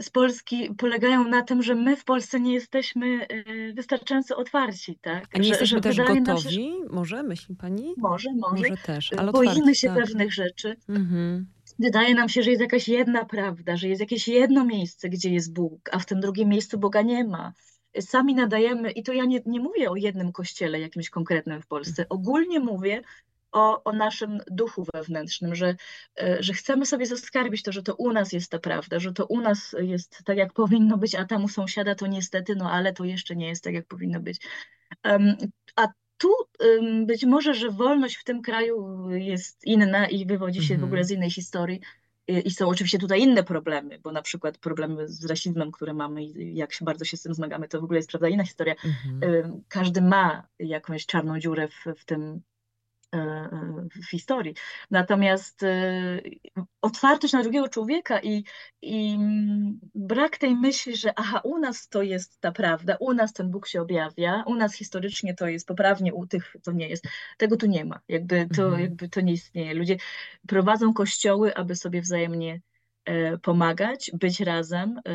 z 0.00 0.10
Polski 0.10 0.74
polegają 0.78 1.28
na 1.28 1.42
tym, 1.42 1.62
że 1.62 1.74
my 1.74 1.96
w 1.96 2.04
Polsce 2.04 2.40
nie 2.40 2.54
jesteśmy 2.54 3.26
y, 3.32 3.72
wystarczająco 3.76 4.36
otwarci, 4.36 4.98
tak? 5.00 5.26
A 5.34 5.38
nie 5.38 5.44
że, 5.44 5.50
jesteśmy 5.50 5.78
że 5.78 5.82
też 5.82 5.96
gotowi? 5.96 6.54
Się, 6.54 6.70
może, 6.90 7.22
myśli 7.22 7.56
pani? 7.56 7.94
Może, 7.96 8.30
może. 8.32 8.68
Może 8.68 8.82
też, 8.82 9.12
ale 9.12 9.32
Boimy 9.32 9.50
otwarci, 9.50 9.80
się 9.80 9.88
tak. 9.88 9.96
pewnych 9.96 10.32
rzeczy. 10.32 10.76
Mhm 10.88 11.46
wydaje 11.80 12.14
nam 12.14 12.28
się, 12.28 12.42
że 12.42 12.50
jest 12.50 12.62
jakaś 12.62 12.88
jedna 12.88 13.24
prawda, 13.24 13.76
że 13.76 13.88
jest 13.88 14.00
jakieś 14.00 14.28
jedno 14.28 14.64
miejsce, 14.64 15.08
gdzie 15.08 15.30
jest 15.30 15.52
Bóg, 15.52 15.90
a 15.92 15.98
w 15.98 16.06
tym 16.06 16.20
drugim 16.20 16.48
miejscu 16.48 16.78
Boga 16.78 17.02
nie 17.02 17.24
ma. 17.24 17.52
Sami 18.00 18.34
nadajemy, 18.34 18.90
i 18.90 19.02
to 19.02 19.12
ja 19.12 19.24
nie, 19.24 19.40
nie 19.46 19.60
mówię 19.60 19.90
o 19.90 19.96
jednym 19.96 20.32
kościele 20.32 20.80
jakimś 20.80 21.10
konkretnym 21.10 21.62
w 21.62 21.66
Polsce, 21.66 22.08
ogólnie 22.08 22.60
mówię 22.60 23.02
o, 23.52 23.84
o 23.84 23.92
naszym 23.92 24.38
duchu 24.50 24.86
wewnętrznym, 24.94 25.54
że, 25.54 25.76
e, 26.20 26.42
że 26.42 26.52
chcemy 26.52 26.86
sobie 26.86 27.06
zaskarbić 27.06 27.62
to, 27.62 27.72
że 27.72 27.82
to 27.82 27.94
u 27.94 28.12
nas 28.12 28.32
jest 28.32 28.50
ta 28.50 28.58
prawda, 28.58 28.98
że 28.98 29.12
to 29.12 29.26
u 29.26 29.40
nas 29.40 29.76
jest 29.80 30.22
tak, 30.24 30.36
jak 30.36 30.52
powinno 30.52 30.98
być, 30.98 31.14
a 31.14 31.24
tam 31.24 31.44
u 31.44 31.48
sąsiada 31.48 31.94
to 31.94 32.06
niestety, 32.06 32.54
no 32.56 32.70
ale 32.70 32.92
to 32.92 33.04
jeszcze 33.04 33.36
nie 33.36 33.48
jest 33.48 33.64
tak, 33.64 33.74
jak 33.74 33.86
powinno 33.86 34.20
być. 34.20 34.46
Um, 35.04 35.36
a 35.76 35.88
tu 36.20 36.28
być 37.06 37.24
może, 37.24 37.54
że 37.54 37.70
wolność 37.70 38.16
w 38.16 38.24
tym 38.24 38.42
kraju 38.42 39.04
jest 39.10 39.64
inna 39.64 40.08
i 40.08 40.26
wywodzi 40.26 40.62
się 40.62 40.78
w 40.78 40.84
ogóle 40.84 41.04
z 41.04 41.10
mhm. 41.10 41.18
innej 41.18 41.30
historii. 41.30 41.80
I 42.44 42.50
są 42.50 42.68
oczywiście 42.68 42.98
tutaj 42.98 43.20
inne 43.20 43.42
problemy, 43.42 43.98
bo 43.98 44.12
na 44.12 44.22
przykład 44.22 44.58
problemy 44.58 45.08
z 45.08 45.24
rasizmem, 45.24 45.72
które 45.72 45.94
mamy 45.94 46.24
i 46.24 46.54
jak 46.54 46.72
się 46.72 46.84
bardzo 46.84 47.04
się 47.04 47.16
z 47.16 47.22
tym 47.22 47.34
zmagamy, 47.34 47.68
to 47.68 47.80
w 47.80 47.84
ogóle 47.84 47.98
jest 47.98 48.08
prawda 48.08 48.28
inna 48.28 48.44
historia. 48.44 48.74
Mhm. 48.84 49.62
Każdy 49.68 50.02
ma 50.02 50.46
jakąś 50.58 51.06
czarną 51.06 51.38
dziurę 51.38 51.68
w, 51.68 51.84
w 51.96 52.04
tym 52.04 52.40
w 54.02 54.10
historii. 54.10 54.54
Natomiast 54.90 55.62
e, 55.62 56.20
otwartość 56.82 57.32
na 57.32 57.42
drugiego 57.42 57.68
człowieka 57.68 58.20
i, 58.20 58.44
i 58.82 59.18
brak 59.94 60.38
tej 60.38 60.56
myśli, 60.56 60.96
że 60.96 61.12
aha, 61.16 61.40
u 61.44 61.58
nas 61.58 61.88
to 61.88 62.02
jest 62.02 62.40
ta 62.40 62.52
prawda, 62.52 62.96
u 63.00 63.12
nas 63.12 63.32
ten 63.32 63.50
Bóg 63.50 63.66
się 63.66 63.82
objawia, 63.82 64.44
u 64.46 64.54
nas 64.54 64.74
historycznie 64.74 65.34
to 65.34 65.48
jest 65.48 65.66
poprawnie, 65.66 66.14
u 66.14 66.26
tych 66.26 66.56
to 66.62 66.72
nie 66.72 66.88
jest. 66.88 67.04
Tego 67.38 67.56
tu 67.56 67.66
nie 67.66 67.84
ma. 67.84 68.00
Jakby 68.08 68.48
to, 68.56 68.64
mhm. 68.64 68.82
jakby 68.82 69.08
to 69.08 69.20
nie 69.20 69.32
istnieje. 69.32 69.74
Ludzie 69.74 69.96
prowadzą 70.46 70.94
kościoły, 70.94 71.54
aby 71.54 71.76
sobie 71.76 72.00
wzajemnie 72.00 72.60
e, 73.04 73.38
pomagać, 73.38 74.10
być 74.14 74.40
razem, 74.40 74.98
e, 74.98 75.12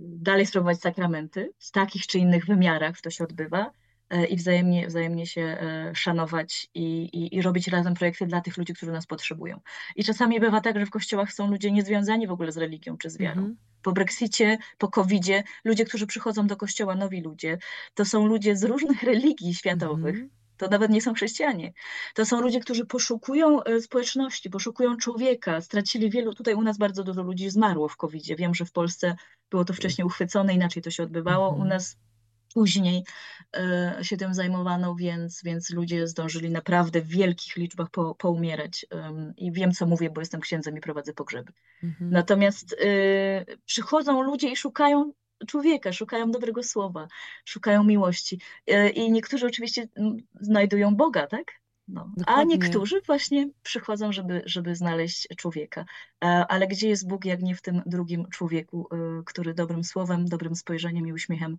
dalej 0.00 0.46
sprawować 0.46 0.80
sakramenty 0.80 1.52
w 1.58 1.70
takich 1.70 2.06
czy 2.06 2.18
innych 2.18 2.46
wymiarach, 2.46 3.00
to 3.00 3.10
się 3.10 3.24
odbywa 3.24 3.70
E, 3.70 3.85
i 4.28 4.36
wzajemnie, 4.36 4.86
wzajemnie 4.86 5.26
się 5.26 5.40
e, 5.40 5.94
szanować 5.94 6.68
i, 6.74 7.02
i, 7.12 7.36
i, 7.36 7.42
robić 7.42 7.68
razem 7.68 7.94
projekty 7.94 8.26
dla 8.26 8.40
tych 8.40 8.56
ludzi, 8.56 8.74
którzy 8.74 8.92
nas 8.92 9.06
potrzebują. 9.06 9.60
I 9.96 10.04
czasami 10.04 10.40
bywa 10.40 10.60
tak, 10.60 10.78
że 10.78 10.86
w 10.86 10.90
kościołach 10.90 11.32
są 11.32 11.50
ludzie 11.50 11.72
niezwiązani 11.72 12.26
w 12.26 12.30
ogóle 12.30 12.52
z 12.52 12.56
religią 12.56 12.98
czy 12.98 13.10
z 13.10 13.18
wiarą. 13.18 13.40
Mm 13.40 13.52
-hmm. 13.52 13.82
Po 13.82 13.92
Brexicie, 13.92 14.58
po 14.78 14.88
COVID-zie, 14.88 15.42
ludzie, 15.64 15.84
którzy 15.84 16.06
przychodzą 16.06 16.46
do 16.46 16.56
kościoła, 16.56 16.94
nowi 16.94 17.20
ludzie, 17.20 17.58
to 17.94 18.04
są 18.04 18.26
ludzie 18.26 18.56
z 18.56 18.64
różnych 18.64 19.02
religii 19.02 19.54
światowych. 19.54 20.14
Mm 20.14 20.28
-hmm. 20.28 20.46
To 20.56 20.68
nawet 20.68 20.90
nie 20.90 21.02
są 21.02 21.14
chrześcijanie. 21.14 21.72
To 22.14 22.26
są 22.26 22.40
ludzie, 22.40 22.60
którzy 22.60 22.86
poszukują 22.86 23.62
e, 23.62 23.80
społeczności, 23.80 24.50
poszukują 24.50 24.96
człowieka. 24.96 25.60
Stracili 25.60 26.10
wielu, 26.10 26.34
tutaj 26.34 26.54
u 26.54 26.62
nas 26.62 26.78
bardzo 26.78 27.04
dużo 27.04 27.22
ludzi 27.22 27.50
zmarło 27.50 27.88
w 27.88 27.96
COVID-zie. 27.96 28.36
Wiem, 28.36 28.54
że 28.54 28.64
w 28.64 28.72
Polsce 28.72 29.16
było 29.50 29.64
to 29.64 29.72
wcześniej 29.72 30.06
uchwycone, 30.06 30.54
inaczej 30.54 30.82
to 30.82 30.90
się 30.90 31.02
odbywało. 31.02 31.48
U 31.48 31.52
mhm. 31.52 31.68
nas 31.68 31.96
później 32.56 33.04
e, 33.56 33.98
się 34.02 34.16
tym 34.16 34.34
zajmowano, 34.34 34.94
więc, 34.94 35.42
więc 35.42 35.70
ludzie 35.70 36.08
zdążyli 36.08 36.50
naprawdę 36.50 37.00
w 37.00 37.08
wielkich 37.08 37.56
liczbach 37.56 37.90
po, 37.90 38.14
poumierać. 38.14 38.86
I 39.36 39.52
wiem, 39.52 39.72
co 39.72 39.86
mówię, 39.86 40.10
bo 40.10 40.20
jestem 40.20 40.40
księdzem 40.40 40.76
i 40.78 40.80
prowadzę 40.80 41.12
pogrzeby. 41.12 41.52
Mhm. 41.82 42.10
Natomiast 42.10 42.72
e, 42.72 43.56
przychodzą 43.66 44.22
ludzie 44.22 44.48
i 44.48 44.56
szukają 44.56 45.12
człowieka, 45.46 45.92
szukają 45.92 46.30
dobrego 46.30 46.62
słowa, 46.62 47.08
szukają 47.44 47.84
miłości. 47.84 48.40
E, 48.66 48.88
I 48.88 49.10
niektórzy 49.10 49.46
oczywiście 49.46 49.88
znajdują 50.40 50.94
Boga, 50.94 51.26
tak? 51.26 51.44
No. 51.88 52.10
A 52.26 52.42
niektórzy 52.42 53.00
właśnie 53.06 53.48
przychodzą, 53.62 54.12
żeby, 54.12 54.42
żeby 54.46 54.76
znaleźć 54.76 55.28
człowieka. 55.36 55.84
Ale 56.20 56.66
gdzie 56.66 56.88
jest 56.88 57.08
Bóg, 57.08 57.24
jak 57.24 57.42
nie 57.42 57.54
w 57.54 57.62
tym 57.62 57.82
drugim 57.86 58.28
człowieku, 58.28 58.88
który 59.26 59.54
dobrym 59.54 59.84
słowem, 59.84 60.28
dobrym 60.28 60.54
spojrzeniem 60.54 61.06
i 61.06 61.12
uśmiechem 61.12 61.58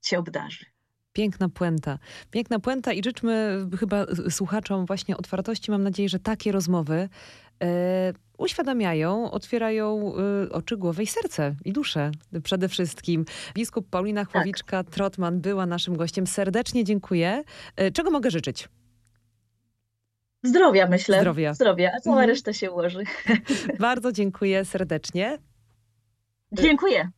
cię 0.00 0.18
obdarzy. 0.18 0.64
Piękna 1.12 1.48
puenta. 1.48 1.98
Piękna 2.30 2.58
puenta 2.58 2.92
i 2.92 3.04
życzmy 3.04 3.66
chyba 3.78 4.06
słuchaczom 4.30 4.86
właśnie 4.86 5.16
otwartości. 5.16 5.70
Mam 5.70 5.82
nadzieję, 5.82 6.08
że 6.08 6.18
takie 6.18 6.52
rozmowy 6.52 7.08
e, 7.62 8.12
uświadamiają, 8.38 9.30
otwierają 9.30 10.12
e, 10.46 10.52
oczy, 10.52 10.76
głowę 10.76 11.02
i 11.02 11.06
serce 11.06 11.54
i 11.64 11.72
duszę 11.72 12.10
przede 12.42 12.68
wszystkim. 12.68 13.24
Biskup 13.54 13.90
Paulina 13.90 14.24
tak. 14.24 14.32
Chłowiczka-Trotman 14.32 15.40
była 15.40 15.66
naszym 15.66 15.96
gościem. 15.96 16.26
Serdecznie 16.26 16.84
dziękuję. 16.84 17.42
E, 17.76 17.90
czego 17.90 18.10
mogę 18.10 18.30
życzyć? 18.30 18.68
Zdrowia, 20.42 20.86
myślę. 20.86 21.20
Zdrowia. 21.20 21.54
Zdrowia, 21.54 21.92
a 21.96 22.00
cała 22.00 22.16
mhm. 22.16 22.30
reszta 22.30 22.52
się 22.52 22.70
ułoży. 22.70 23.04
Bardzo 23.80 24.12
dziękuję 24.12 24.64
serdecznie. 24.64 25.38
Dziękuję. 26.52 27.10